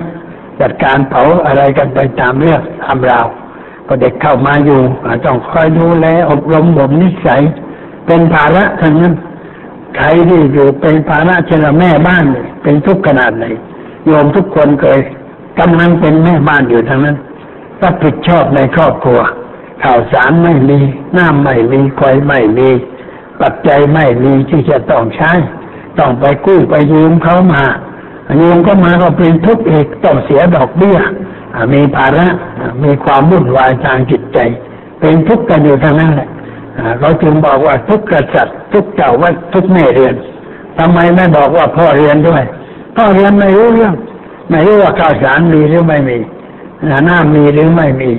[0.60, 3.26] จัดการเผาอะไรกันไปตามเรื่องตามราว
[3.88, 4.80] ก็เด็กเข้ามาอยู่
[5.26, 7.42] ต้องคอยดูแลอบรมบ่มนิสัย
[8.06, 9.14] เป็นภาระทั้งนั้น
[9.96, 12.24] ใครที่อยู่เป็นภาระเช่นแม่บ้าน
[12.62, 13.44] เป็นทุกข์ขนาดไหน
[14.06, 14.98] โยมทุกคนเคย
[15.60, 17.16] กำลังเป็นแม่บ้านอยู่ทั้งนั้น
[17.82, 19.20] รับผิดชอบในครอบครัว
[19.84, 20.78] ข่าวสารไม่มี
[21.16, 22.68] น้ำไม่มีไฟไม่มี
[23.40, 25.32] ปัจจัยไม่มีที่จะต้องใช้
[25.98, 27.64] ต้องไปกู้ไปยืมเขามา
[28.40, 30.98] ยืมก็มาก็เป็นทุกข์อีกต้องเสียดอกเบี้ย
[31.72, 32.26] มีภาระ
[32.84, 34.38] มีความวุ่นวายทางจิตใจ
[35.00, 36.28] เป็นทุกข์กันอยู่ทั้งนั้นแหละ
[36.98, 40.14] เขาจึงบอกว่าทุกกษัตริย์ทุกเจ้าว่าทุกแม่เรียน
[40.78, 42.42] ทำไมไม่บอกว่าพ่อเรียนด้วย
[42.96, 43.94] พ่อเรียนไม่รู้เรื่อง
[44.50, 46.18] ไม่รู้ว่าข้าวสารมีหรือไม่มี
[47.08, 48.10] น้ำมีหรือไม่มี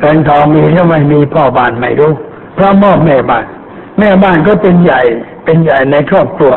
[0.00, 2.12] เงินทองมีหรือไม่มีพ่อบ้านไม่รู้
[2.54, 3.44] เพราะมอบแม่บ้าน
[3.98, 5.00] แม่บ้านก็เป็นใหญ่
[5.44, 6.52] เป็นใหญ่ในครอบครัว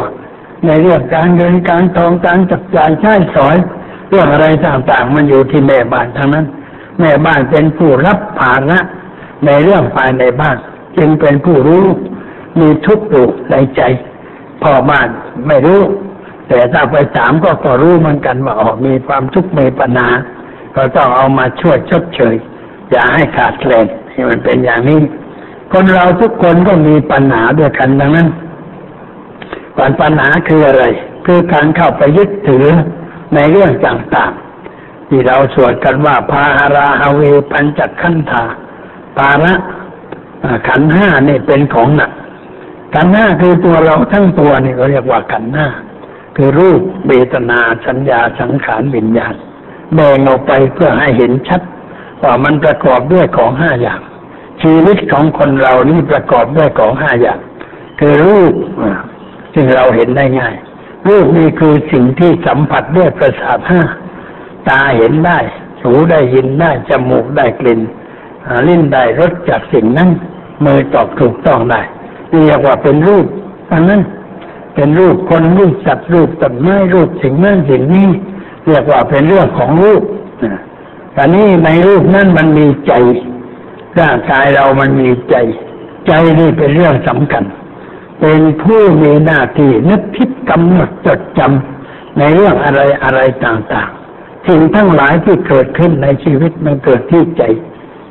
[0.65, 3.55] ในเรื่องการเงินการทองการจับจ่ายใช้สอย
[4.09, 6.45] เรื่องอะไรต่างๆ มันอยู่ที่แม่บ้านทั้งนั้น
[6.99, 8.79] แม่บ้านเป็นผู้รับภาระ
[9.45, 10.57] ในเรื่องภายในบ้าน
[10.97, 11.85] จึงเป็นผู้รู้
[12.59, 13.81] มีทุกข์อยู่ในใจ
[14.63, 15.07] พ่อบ้าน
[15.47, 15.81] ไม่รู้
[16.47, 20.09] แต่ถ้าไปถามก็ก็รู้เหมือนกันว่าออกมีความทุกข์มีปัญหา
[20.75, 22.35] ก็ต้องเอามาช่วยชดเชย
[22.91, 25.01] อย่าให้ขาดแคลนให้มันเป็นอย่างนี้
[25.71, 28.27] คนเราทุกคนก็มีปัญหาด้วยกันดังนั้น
[29.89, 30.86] นปัญหาคืออะไร
[31.25, 32.67] คือการเข้าไปยึดถือ
[33.36, 37.21] ในเรื่องต่างๆ ที่เราสวดกันว่าพาหราฮาเว
[37.51, 38.43] ปัญจขันธา
[39.17, 39.53] ปาระ
[40.67, 42.11] ขันห้านี่เป็นของหนัก
[42.95, 45.67] ขันห้าคือตัวเราทั้งตัวนี่เขาเรียกว่าขันห้า
[46.36, 49.36] คือรูปเบตนาสัญญาสังขารวิญญาณ
[49.93, 51.61] แบ่งออกไปเพื่อให้เห็นชัด
[52.23, 53.99] ว่ามันประกอบด้วยของห้าอย่าง
[54.61, 57.39] ชีวิตของคนเรานี่ประกอบด้วยของห้าอย่าง
[57.99, 58.53] คือรูป
[59.59, 60.55] ซึ่งเราเห็นได้ง่าย
[61.07, 63.81] รูปนี่คือสิ่งที่สัมผัสด้วยประสาทห้า
[64.69, 65.39] ตาเห็นได้
[65.81, 67.81] หูได้ยินได้จมูกได้กลิ่น
[68.67, 70.09] ลิ้นได้รสจากสิ่งนั้น
[70.65, 71.81] มือตอบถูกต้องได้
[72.29, 73.25] เรียกว่าเป็นรูป
[73.71, 74.01] อันนั้น
[74.75, 78.07] เป็นรูปคนรูปสัตว์รูปต้นไม้รูปสิ่งนั้นสิ่งนี้
[78.67, 80.03] เรียกว่าเป็นเรื่องของรูป
[81.13, 82.93] แต่นี้ในรูปนั้นมันมีใจ
[83.99, 85.35] ร่างกายเรามันมีใจ
[86.07, 87.43] ใจนี่เป็นเรื่องสำคัญ
[88.20, 97.43] เป็นผู้มีหน้าที่นึกคิดกำหนดจดจำในเรื่องอะไรอะไรต่างๆ สิ่งทั้งหลายที่เกิดขึ้นในชีวิตมันเกิดที่ใจ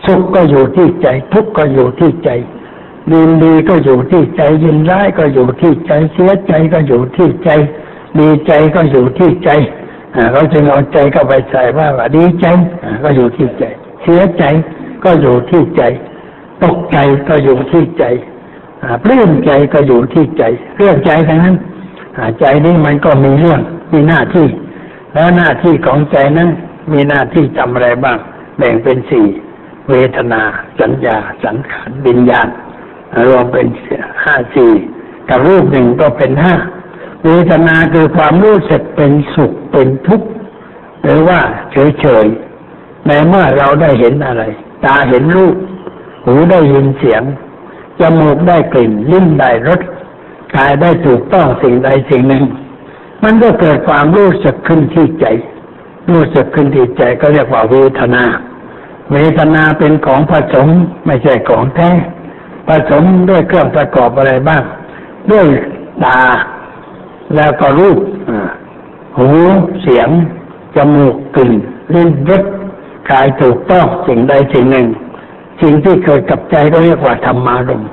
[0.06, 2.30] สุขก็อยู่ที่ใจ ทุกข์ก็อยู่ที่ใจ
[3.12, 7.50] ดีดีก็อยู่ที่ใจ ยินร้ายก็อยู่ที่ใจ เสียใจก็อยู่ที่ใจ
[8.18, 9.50] ดีใจก็อยู่ที่ใจ
[10.32, 12.46] เขาจึงเอาใจเข้าไปใส่ว่าว่าดีใจ
[13.02, 13.64] ก็อยู่ที่ใจ
[14.02, 14.44] เสียใจ
[15.04, 15.82] ก็อยู่ที่ใจ
[16.62, 16.98] ตกใจ
[17.28, 18.04] ก็อยู่ที่ใจ
[19.04, 20.42] ปลื้มใจก็อยู่ที่ใจ
[20.76, 21.56] เรื่องใจทั้งนั้น
[22.40, 23.60] ใจนี้มันก็มีเรื่อง
[23.92, 24.46] มีหน้าที่
[25.14, 26.50] แล้วหน้าที่ของใจนั้น
[26.92, 28.18] มีหน้าที่ทำอะไรบ้าง
[28.58, 29.26] แบ่งเป็นสี่
[29.90, 30.42] เวทนา
[30.80, 32.48] สัญญา สังขารวิญญาณ
[33.26, 33.66] รวมเป็น
[34.24, 34.72] ห้าสี่
[35.28, 36.54] กับรูปหนึ่งก็เป็นห้า
[37.24, 40.28] เวทนาคือความรู้สึกเป็นสุขเป็นทุกข์
[41.02, 41.40] หรือว่า
[41.72, 44.42] เฉยๆในเมื่อเราได้เห็นอะไร
[44.84, 45.56] ตาเห็นรูป
[46.24, 47.22] หูได้ยินเสียง
[48.00, 49.80] จมูกได้กลิ่น ลิ้นได้รส
[50.54, 52.44] กายได้ถูกต้องสิ่งใดสิ่งหนึ่ง
[53.24, 55.26] มันก็เกิดความรู้สึกขึ้นที่ใจ
[56.10, 58.24] รู้สึกขึ้นที่ใจก็เรียกว่าเวทนา
[59.12, 60.68] เวทนาเป็นของผสม
[61.06, 61.90] ไม่ใช่ของแท้
[62.68, 64.62] ผสมด้วยเครื่องประกอบอะไรบ้าง
[65.30, 65.46] ด้วย
[66.04, 66.20] ตา
[67.36, 67.98] แล้วก็รูป
[69.16, 69.28] หู
[69.82, 70.08] เสียง
[70.76, 71.52] จมูกกลิ่น
[71.94, 72.42] ลิ้นรส
[73.10, 74.86] กายถูกต้องสิ่งใดสิ่งหนึ่ง
[75.62, 77.84] สิ่งที่เกิดกับใจก็เรียกว่าธรรมารม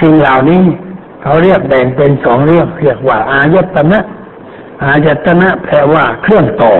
[0.00, 0.62] สิ่งเหล่านี้
[1.22, 3.98] เขาเรียกแบ่งเป็นสองเรื่องเรียกว่า อายตนะ
[4.84, 6.74] อายตนะแปลว่าเครื่องต่อ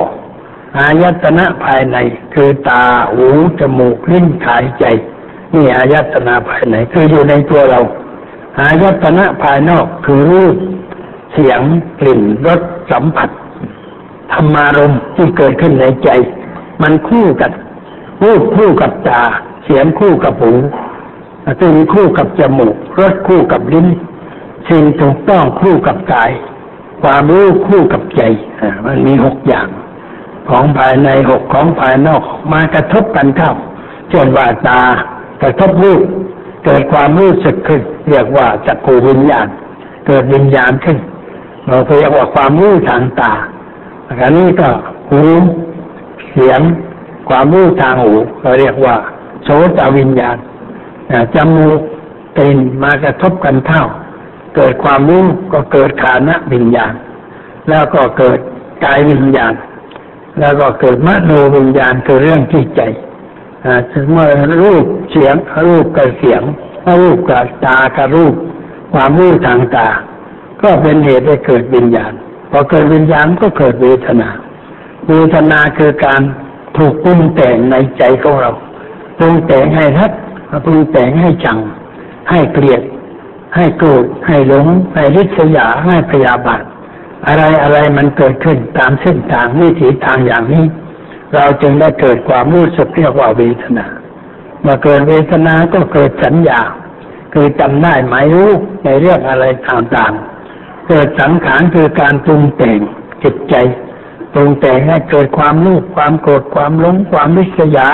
[0.79, 1.97] อายตนะภายใน
[2.35, 3.27] คือตาหู
[3.61, 4.85] จมูกลิ้นกายใจ
[5.55, 7.81] นี่อายตนะภายในคืออยู่ในตัวเรา
[8.61, 10.57] อายตนะภายนอกคือรูป
[11.33, 11.61] เสียง
[12.01, 12.61] กลิ่นรส
[12.91, 13.31] สัมผัส
[14.33, 16.09] ธรรมารมที่เกิดขึ้นในใจ
[16.83, 17.53] มันคู่กัน
[18.25, 19.23] รูปคู่กับตา
[19.65, 20.53] เสียงคู่กับหู
[21.61, 23.87] กลิ่นคู่กับจมูกรสคู่กับลิ้น
[24.69, 26.33] สิ่งถูกต้องคู่กับกาย
[27.03, 28.23] ความรู้คู่กับใจ
[28.87, 29.69] มันมีหกอย่าง
[30.49, 33.53] ของภายในหกของภายนอกมากระทบกันเข้า
[34.11, 34.81] เช่นว่าตา
[35.43, 36.01] กระทบรูป
[36.65, 39.47] เกิดความรู้สึกขึ้น เรียกว่าจักรูวิญญาณ
[40.07, 40.99] เกิดวิญญาณขึ้น
[41.69, 43.33] เราเรียกว่าความรู้ทางตา
[44.23, 44.69] อันนี้ก็
[45.11, 45.23] หู
[46.33, 46.61] เสียง
[47.29, 48.95] ความรู้ทางหูเราเรียกว่า
[49.45, 50.37] โสตวิญญาณ
[51.35, 51.81] จมูก
[52.39, 53.85] ตีนมากระทบกันเท่า
[54.57, 56.93] เกิดความรู้ก็เกิดขานะวิญญาณ
[57.69, 58.39] แล้วก็เกิด
[58.85, 59.55] กายวิญญาณ
[60.41, 62.83] แล้วก็เกิดมโนวิญญาณคือเรื่องที่ใจ
[64.11, 64.29] เมื่อ
[64.63, 65.35] รูปเสียง
[65.67, 66.43] รูปกับเสียง
[67.01, 68.35] รูปกับตากับรูป
[68.93, 69.89] ความรู้ทางตา
[70.63, 72.13] ก็เป็นเหตุให้เกิดวิญญาณ
[72.51, 74.29] พอเกิดวิญญาณก็เกิดเวทนา
[75.09, 76.21] เวทนาคือการ
[76.77, 78.53] ถูกปรุงแต่งในใจของเรา
[79.23, 80.13] รุงแต่งให้รัก
[80.65, 81.59] ปรุงแต่งให้จัง
[82.31, 82.83] ให้เกลียด
[83.57, 86.63] ให้โกรธให้หลงให้ริษยาให้พยาบาท
[87.27, 90.65] อะไรอะไรมันเกิดขึ้นตามเส้นทางวิถีทางอย่างนี้
[91.35, 93.87] เราจึงได้เกิดความรู้สึกเรียกว่าเวทนา
[94.63, 96.61] เมื่อเกิดเวทนาก็เกิดสัญญา
[97.33, 98.51] คือจำได้หมายรู้
[98.85, 102.81] ในเรื่องอะไรต่างๆ เกิดสังขารคือการปรุงแต่ง
[103.23, 103.55] จิตใจ
[104.33, 107.89] ปรุงแต่งให้เกิดความรู้ความโกรธความหลงความวิษยา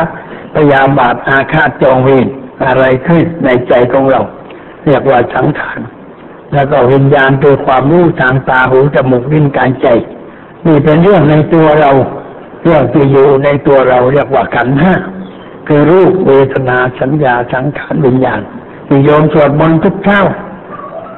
[0.55, 2.26] พยาบาทอาฆาตจองเวร
[2.64, 4.20] อะไรขึ้นในใจของเรา
[4.86, 5.80] เรียกว่าสังขาร
[6.53, 9.86] แล้วก็วิญญาณตัวความรู้ทางตาหูจมูกลิ้นกายใจ
[10.66, 11.90] นี่เป็นเรื่องในตัวเรา
[12.62, 14.94] เรื่องที่อยู่ในตัวเราเรียกว่าขันห้า
[15.66, 18.40] คือรูปเวทนาสัญญาสังขารวิญญาณ
[18.86, 20.22] ที่โยมสวดมนต์ทุกเช้า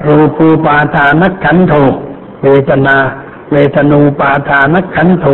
[0.07, 1.75] รูปูปาทานักขันโท
[2.45, 2.97] เวทนา
[3.53, 5.27] เวทนูปาทานักขันโท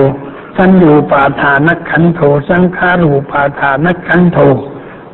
[0.57, 4.39] สัญญูปาทานักขันโทสังขารูปาทานักขันโท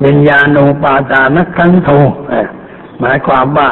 [0.04, 1.90] วิญญาณูปาทานักขันโท
[3.00, 3.68] หมายความว่า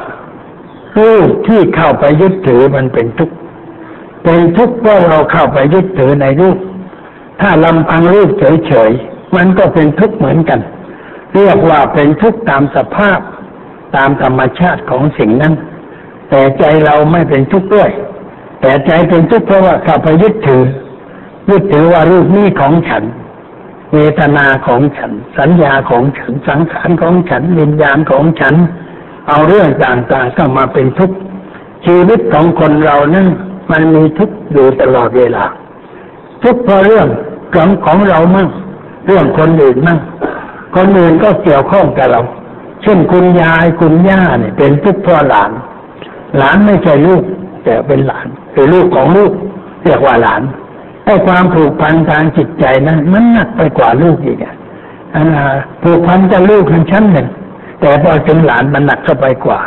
[0.98, 3.34] รูปที่เข้าไปยึดถือมันเป็นทุกข์
[4.24, 6.58] เป็นทุกข์เพราะเราเข้าไปยึดถือในรูป
[7.40, 10.60] ถ้าลำพังรูปเฉยๆมันก็เป็นทุกข์เหมือนกัน
[11.34, 13.20] เรียกว่าเป็นทุกข์ตามสภาพ
[13.96, 15.54] ตามธรรมชาติของสิ่งนั้น
[16.30, 17.90] แต่ใจเราไม่เป็นทุกข์ด้วย
[18.60, 20.62] แต่ใจเป็นทุกข์เพราะว่าเข้าไปยึดถือ
[21.50, 23.04] ยึดถือว่ารูปนี้ของฉัน
[23.94, 28.54] เวทนาของฉัน สัญญาของฉัน สังขารของฉัน วิญญาณของฉัน
[29.28, 31.16] เอาเรื่องต่างๆก็มาเป็นทุกข์
[31.86, 33.26] ชีวิตของคนเรานั้น
[33.70, 35.44] มันมีทุกข์อยู่ตลอดเวลา
[36.42, 37.08] ทุกข์เพราะเรื่อง
[37.54, 38.48] ของของเรามั่ง
[39.06, 39.98] เรื่องคนอื่นมั่ง
[40.76, 42.20] คนอื่นก็เกี่ยวข้องกับเรา
[42.82, 45.50] เช่นคุณยายคุณย่าเนี่ย เป็นทุกข์เพราะหลาน
[46.38, 47.22] หลานไม่ใช่ลูก
[47.64, 49.32] แต่เป็นหลานคือลูกของลูก
[49.84, 50.42] เรียกว่าหลาน
[51.10, 54.54] ไอ้ความผูกพันทางจิตใจนะมันหนักไปกว่าลูกอีกอะ
[55.82, 57.28] ผูกพันกับลูกทั้งชั้นหนึ่ง
[57.80, 59.60] แต่พอถึงหลานมันหนักเข้าไปกว่า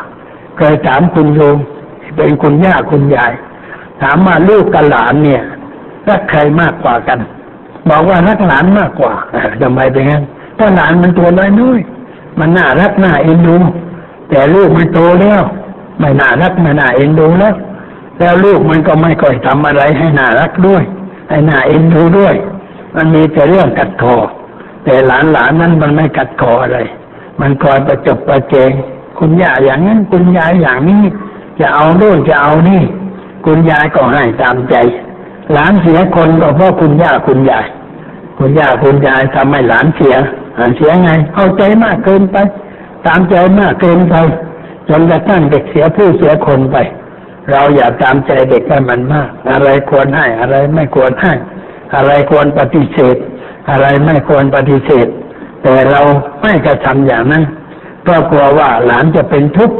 [0.58, 1.58] เคยถามคุณโยม
[2.16, 3.32] เป็นคุณย่าคุณยาย
[4.02, 5.42] ถามว่าลูกกับหลานเนี่ย
[6.08, 7.20] รักใครมากกว่ากัน
[7.90, 9.14] บอกว่ารักหลานมากกว่า
[9.62, 10.24] ทำไมเป็นงั้น
[10.56, 11.80] เพราะหลานมันตัวน้อยน้อย
[12.40, 13.56] มันน่ารักน่าเอ็นดู
[14.30, 15.42] แต่ลูกมันโตแล้ว
[16.00, 17.56] ไม่น่ารักไม่น่าเอ็นดูแล้ว
[18.20, 20.84] แล้วลูกมันก็ไม่ค่อยทำอะไรให้น่ารักด้วย
[21.30, 22.36] ให้น่าเอ็นดูด้วย
[22.96, 24.16] มันมีแต่เรื่องกัดคอ
[24.84, 26.80] แต่หลานหลานนั้นมันไม่กัดคออะไร
[27.42, 28.72] มันคอยประจบประเจง
[29.20, 31.04] คุณย่าอย่างนั้น คุณยายอย่างนี้
[31.60, 32.82] จะเอาโน่นจะเอานี่
[33.46, 34.76] คุณยายก็ให้ตามใจ
[35.54, 37.66] หลานเสียคนก็เพราะคุณย่าคุณยาย
[38.38, 40.16] คุณย่าคุณยายทำให้หลานเสีย
[40.78, 42.38] เสียไง เอาใจมากเกินไป
[43.06, 44.16] ตามใจมากเกินไป
[44.90, 46.78] จนกระทั่งเด็กเสียผู้เสียคนไป
[47.52, 51.34] เราอย่าตามใจเด็กให้มันมาก อะไรควรให้อะไรไม่ควรให้
[51.96, 53.18] อะไรควรปฏิเสธ
[53.70, 55.08] อะไรไม่ควรปฏิเสธ
[55.64, 56.02] แต่เรา
[56.42, 57.44] ไม่กระทำอย่างนั้น
[58.04, 59.78] เพราะกลัวว่าหลานจะเป็นทุกข์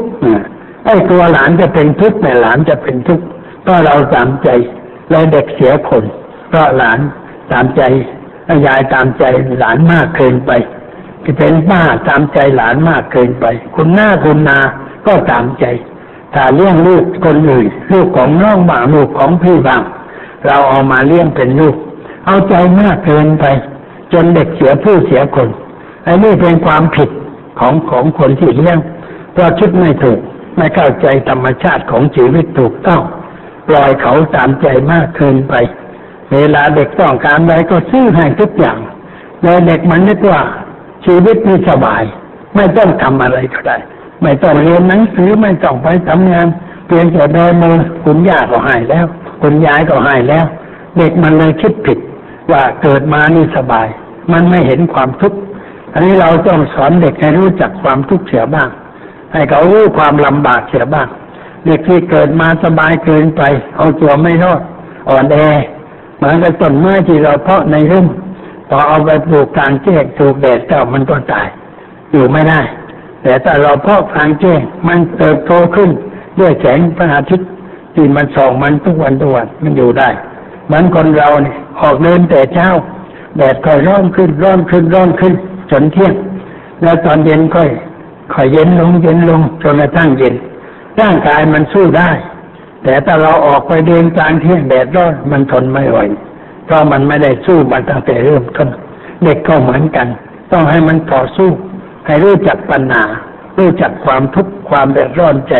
[0.84, 3.24] ไอ้กลัวหลานจะเป็นทุกข์แต่หลานจะเป็นทุกข์
[3.62, 4.48] เพราะเราตามใจ
[5.10, 6.04] แล้วเด็กเสียคน
[6.48, 6.98] เพราะหลาน
[7.52, 7.82] ตามใจ
[8.66, 9.24] ยายตามใจ
[9.58, 10.50] หลานมากเกินไป
[11.22, 14.58] ที่เป็นป้าตามใจหลานมากเกินไป คุณหน้าคุณนา
[15.06, 15.64] ก็ตามใจ
[16.34, 19.82] ถ้าเลี้ยงลูกคนอื่นลูกของน้องบ้างลูกของพี่บ้าง
[20.46, 21.74] เราเอามาเลี้ยงเป็นลูก
[22.26, 23.44] เอาใจมากเกินไป
[24.12, 25.48] จนเด็กเสียผู้เสียคน
[26.06, 27.10] อันนี้เป็นความผิด
[27.58, 28.78] ของของคนที่เลี้ยง
[29.32, 30.18] เพราะคิดไม่ถูก
[30.56, 33.02] ไม่เข้าใจธรรมชาติของชีวิตถูกต้อง
[33.68, 35.54] ปล่อยเขาตามใจมากเกินไป
[36.32, 38.78] เวลาเด็กต้องการอะไรก็ซื้อให้ทุกอย่าง
[39.42, 40.40] แล้วเด็กมันนึกว่า
[41.06, 42.02] ชีวิตนี่สบาย
[42.56, 43.76] ไม่ต้องทำอะไรก็ได้
[44.22, 46.46] ไม่ต้องเรียนหนังสือไม่ต้องไปทำงาน
[46.86, 49.06] เพียงแต่เดินมือคุณย่าก็หายแล้ว
[49.42, 50.44] คุณยายก็หายแล้ว
[50.98, 51.98] เด็กมันเลยคิดผิด
[52.50, 53.86] ว่าเกิดมานี่สบาย
[54.32, 55.38] มันไม่เห็นความทุกข์
[55.92, 58.68] อันนี้เราต้องสอนเด็กให้รู้จักความทุกข์เสียบ้าง
[59.32, 61.08] ให้เขารู้ความลำบากเสียบ้าง
[61.66, 63.42] เด็กที่เกิดมาสบายเกินไป
[63.76, 64.60] เอาตัวไม่รอด
[65.08, 65.36] อ่อนแอ
[66.16, 68.06] เหมือนกับต้นไม้ที่เราเพาะในร่ม
[68.68, 71.46] พอเอาไปปลูกกลางแจ้งถูกแดดเจ้ามันก็ตาย
[72.12, 72.60] อยู่ไม่ได้
[73.24, 75.90] แต่ถ้าเราพาะกลางแจ้งมันเติบโตขึ้น
[76.40, 77.48] ด้วยแสงพระอาทิตย์
[77.94, 80.08] ที่มันส่องมันทุกวันทุกวันมันอยู่ได้
[80.74, 82.68] มือนคนเราเนี่ยออกเดินแต่เช้า
[83.36, 85.34] แดดค่อยร้อนขึ้นร้อนขึ้นร้อนขึ้น
[85.70, 86.14] จนเที่ยง
[86.82, 87.70] แล้วตอนเย็นค่อย
[88.34, 90.34] ค่อยเย็นลงเย็นลงจนกระทั่งเย็น
[91.00, 92.10] ร่างกายมันสู้ได้
[92.82, 95.98] แต่ถ้าเราออกไปเดินกลางเที่ยงแดดร้อนมันทนไม่ไหว
[96.64, 98.68] เพราะมันไม่ได้สู้มันตั้งแต่เริ่มต้น
[99.22, 100.06] เด็กก็เหมือนกัน
[100.50, 101.50] ตต้องให้มันต่อสู้
[102.06, 103.04] ให้รู้จักปัญหา
[103.58, 105.54] รู้จักความทุกข์ความเดือดร้อนใจ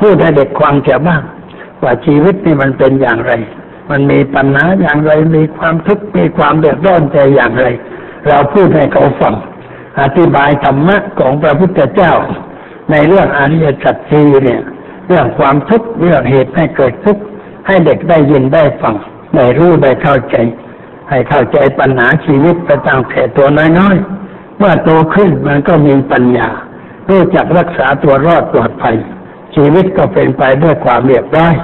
[0.00, 1.22] พูดให้เด็กควางจะบ้าง
[1.82, 3.32] ว่าชีวิตนี่มันเป็นอย่างไร
[3.90, 7.66] มันมีปัญหาอย่างไร มีความทุกข์ มีความเดือดร้อนใจอย่างไร
[8.28, 9.34] เราพูดให้เขาฟัง
[10.00, 12.12] อธิบายธรรมะของพระพุทธเจ้า
[12.90, 14.60] ในเรื่องอริยสัจสีเนี่ย
[15.08, 17.22] เรื่องความทุกข์ เรื่องเหตุให้เกิดทุกข์
[17.66, 18.94] ให้เด็กได้ยินได้ฟัง
[19.34, 20.36] ได้รู้ได้เข้าใจ
[21.08, 24.21] ให้เข้าใจปัญหาชีวิตไปตั้งแต่ตัวน้อยๆ
[24.62, 26.48] มื่อโตขึ้นมันก็มีปัญญา
[27.08, 28.96] รู้จักรักษาตัวรอดปลอดภัย
[29.54, 31.54] ชีวิตก็เป็นไปด้วยความเรียบร้อย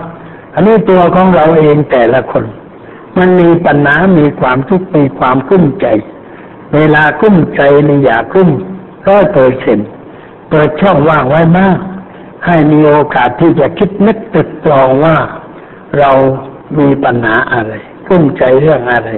[0.54, 2.44] อันนี้ตัวของเราเองแต่ละคน
[3.18, 5.86] มันมีปัญหา มีความทุกข์มีความกุ้มใจ
[6.74, 8.50] เวลากุ้มใจนี่อย่ากุ้ม
[9.08, 9.78] ร้อยเปอร์เซ็น
[10.50, 11.78] เปิดช่องว่างไว้มาก
[12.46, 15.16] ให้มีโอกาสที่จะคิดนึกตึกตรองว่า
[15.98, 16.10] เรา
[16.78, 17.72] มีปัญหาอะไร
[18.08, 19.10] กุ้มใจเรื่องอะไร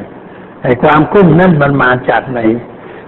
[0.62, 2.40] ไอ้ความกุ้มนั้นมันมาจากไหน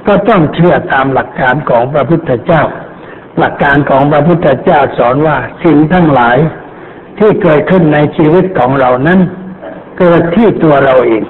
[0.06, 2.62] ก็ต้องเชื่อตามหลักการของพระพุทธเจ้า
[3.38, 6.38] หลักการของพระพุทธเจ้าสอนว่าสิ่งทั้งหลาย
[7.18, 9.20] ที่เกิดขึ้นในชีวิตของเรานั้น
[9.98, 11.24] เกิดที่ตัวเราเอง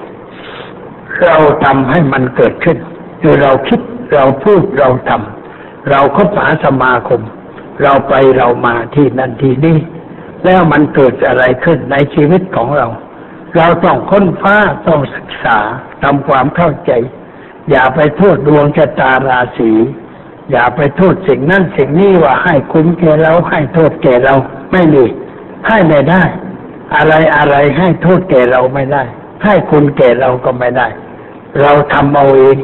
[1.23, 2.77] เราทำให้มันเกิดขึ้น
[3.21, 3.79] คือเราคิด
[4.13, 7.21] เราพูดเราทำเราคบหาสมาคม
[7.83, 9.77] เราไปเรามาที่นั่นที่นี่
[10.45, 12.87] แล้วมันเกิดอะไรขึ้นในชีวิตของเรา
[13.57, 14.57] เราต้องค้นฟ้า
[14.87, 15.57] ต้องศึกษา
[16.03, 16.91] ทำความเข้าใจ
[17.71, 19.71] อย่าไปโทษดวงชะตาราศี
[20.51, 24.35] อย่าไปโทษสิ่งนั้นสิ่งนี้ว่าให้คุ้มแก่เราให้โทษแก่เรา
[24.71, 25.03] ไม่มี
[25.67, 26.23] ให้ไม่ได้
[26.95, 29.03] อะไรอะไรให้โทษแก่เราไม่ได้
[29.43, 30.87] ให้คุณแก่เราก็ไม่ได้
[31.61, 32.57] เราทำเอาเอง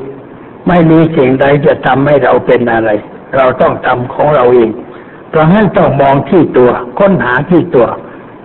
[0.67, 2.89] ไม่มีสิ่งใดจะทำให้เราเป็นอะไร
[3.35, 4.71] เราต้องทำของเราเอง
[5.29, 7.87] เพราะงั้นต้องมองที่ตัวค้นหาที่ตัว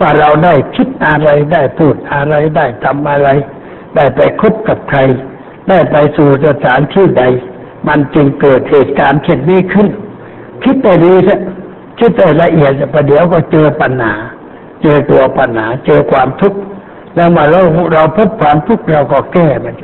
[0.01, 3.29] ว่าเราได้คิดอะไรได้พูดอะไรได้ทำอะไร
[3.97, 4.99] ได้ไปคบกับใคร
[5.69, 7.25] ได้ไปสู่สถานที่ใด
[7.89, 9.89] มันจึงเกิดเหตุการณ์เช่นนี้ขึ้น
[10.65, 11.39] คิดแต่ดีซะ
[11.99, 14.15] คิดแต่ละเอียดประเดี๋ยวก็เจอปัญหา
[14.83, 16.59] เจอตัวปัญหา เจอความทุกข์
[17.15, 17.63] แล้วมาเรา
[17.93, 19.77] เราพบความทุกข์เราก็แก้มัน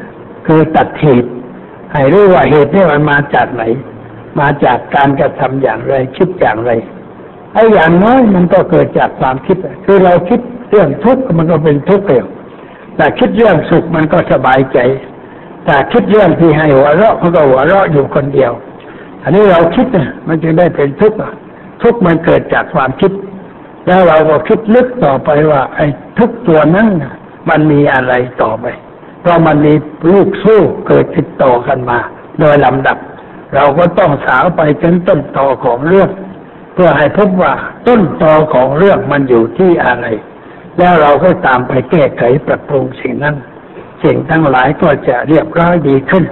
[0.47, 1.31] คือตัดเหตุ
[1.93, 3.62] ให้รู้ว่าเหตุนี่มันมาจากไหน
[4.41, 6.70] มาจากการกระทำอย่างไร คิดอย่างไร
[7.55, 12.26] ไอ้อย่างน้อยมันก็เกิดจากความคิด คือเราคิดเรื่องทุกข์มันก็เป็นทุกข์เอง
[12.97, 14.78] แต่คิดเรื่องสุขมันก็สบายใจ
[15.64, 18.52] แต่คิดเรื่องที่ให้หัวเราะมันก็หัวเราะอยู่คนเดียว
[19.22, 21.18] อันนี้เราคิดนะมันจึงได้เป็นทุกข์
[21.82, 23.12] ทุกข์มันเกิดจากความคิด
[23.86, 25.86] แล้วเราก็คิดลึกต่อไปว่าไอ้
[26.18, 26.88] ทุกตัวนั้น
[27.48, 28.66] มันมีอะไรต่อไป
[29.20, 29.74] เพราะมันมี
[30.12, 31.98] ลูกสู้เกิดติดต่อกันมา
[32.40, 32.98] โดยลำดับ
[33.54, 36.11] เราก็ต้องสาวไปจนต้นต่อของเรื่อง
[36.74, 37.52] เพื่อให้พบว่า
[37.88, 40.06] ต้นต่อของเรื่องมันอยู่ที่อะไร
[40.78, 43.36] แล้วเราก็ตามไปแก้ไขปรับปรุงสิ่งนั้น
[44.05, 46.24] สิ่งทั้งหลายก็จะเรียบร้อยดีขึ้น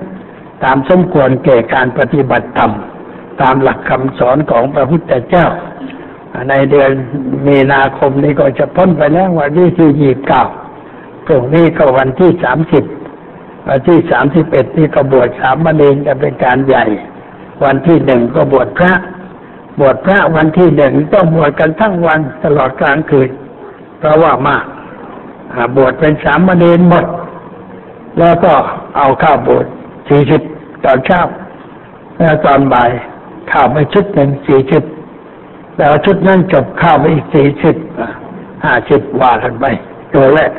[0.65, 2.73] ตามสมควรแก่การปฏิบัติธรรม
[3.41, 5.47] ตามหลักคำสอนของพระพุทธเจ้า
[6.51, 6.91] ในเดือน
[7.47, 10.45] มีนาคมนี้ก็จะพ้นไปแล้ววันที่ที่ยี่เก้า
[11.27, 12.85] พรุ่งนี้ก็วันที่สามสิบ
[13.69, 16.85] วันที่สามสิบเอ็ดนี่ก็บวชสามเณรจะเป็นการใหญ่
[17.65, 18.93] วันที่หนึ่งก็บวชพระ
[19.81, 23.31] บวชพระวันที่หนึ่งต้องบวชกันทั้งวันตลอดกลางคืน
[23.99, 24.65] เพราะว่ามาก
[25.77, 27.05] บวชเป็นสามเณรหมด
[28.19, 28.53] แล้วก็
[28.97, 29.67] เอาข้าวบวช
[30.09, 30.43] สี่สิบ
[30.85, 31.21] ตอนเช้า
[32.19, 32.91] แล้วตอนบ่าย
[33.51, 34.83] ข้าวไปชุดหนึ่งสี่สิบ
[35.79, 37.77] แล้วชุดนั้นจบข้าวไปอีกสี่สิบ
[38.65, 39.65] ห้าสิบว่ากันไป
[40.15, 40.51] ตัวแรก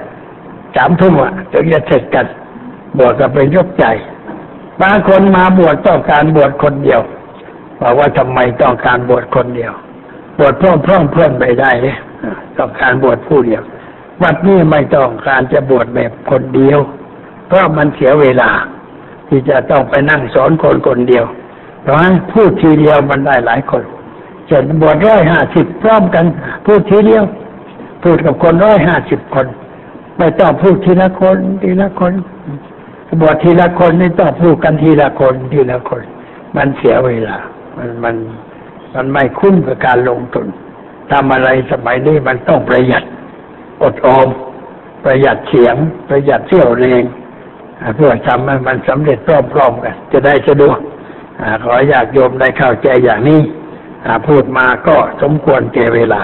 [0.75, 2.25] สามทุ่มอะถึงจะเสร็จกัน
[2.97, 3.85] บวชก็เป็นยกใจ
[4.81, 7.01] บางคนมาบวชต้องการบวชคนเดียว
[7.81, 9.71] บอกว่าทำไมต้องการบวชคนเดียว
[10.39, 11.99] บวชพร้อมพร้อมเพื่อนไม่ได้เนี่ย
[12.57, 13.61] ต้องการบวชผู้เดียว
[14.23, 16.79] วัดนี้ไม่ต้องการจะบวชแบบคนเดียว
[17.49, 18.49] เพราะมันเสียเวลา
[19.27, 21.25] ที่จะต้องไปนั่งสอนคนคนเดียว
[21.81, 23.83] เพราะฉะนั้นพูดทีเดียวมันได้หลายคน
[24.47, 26.25] เช่นบวชร้อยห้าสิบพร้อมกัน
[26.65, 27.23] พูดทีเดียว
[28.03, 29.47] พูดกับคนร้อยห้าสิบคน
[30.17, 32.13] ไม่ต้องพูดทีละคนทีละคน
[33.21, 36.03] บวชทีละคนนี่ต้องพูดกันทีละคนทีละคน
[36.55, 37.37] มันเสียเวลา
[37.77, 38.15] มันมัน
[38.95, 40.47] มันไม่คุ้มกับการลงทุน
[41.11, 43.03] ทำอะไรสมัยนี้มันต้องประหยัด
[43.83, 44.27] อดออม
[45.03, 45.75] ประหยัดเสียง
[46.07, 47.03] ประหยัดเที่ยวแรง
[47.95, 49.19] เพื่อทำให้มันสำเร็จ
[49.53, 50.77] พร้อมๆกัน จะได้สะดวก
[51.63, 53.41] ขออยากโยมได้เข้าใจอย่างนี้
[54.27, 56.21] พูดมาก็สมควรแก่เวลา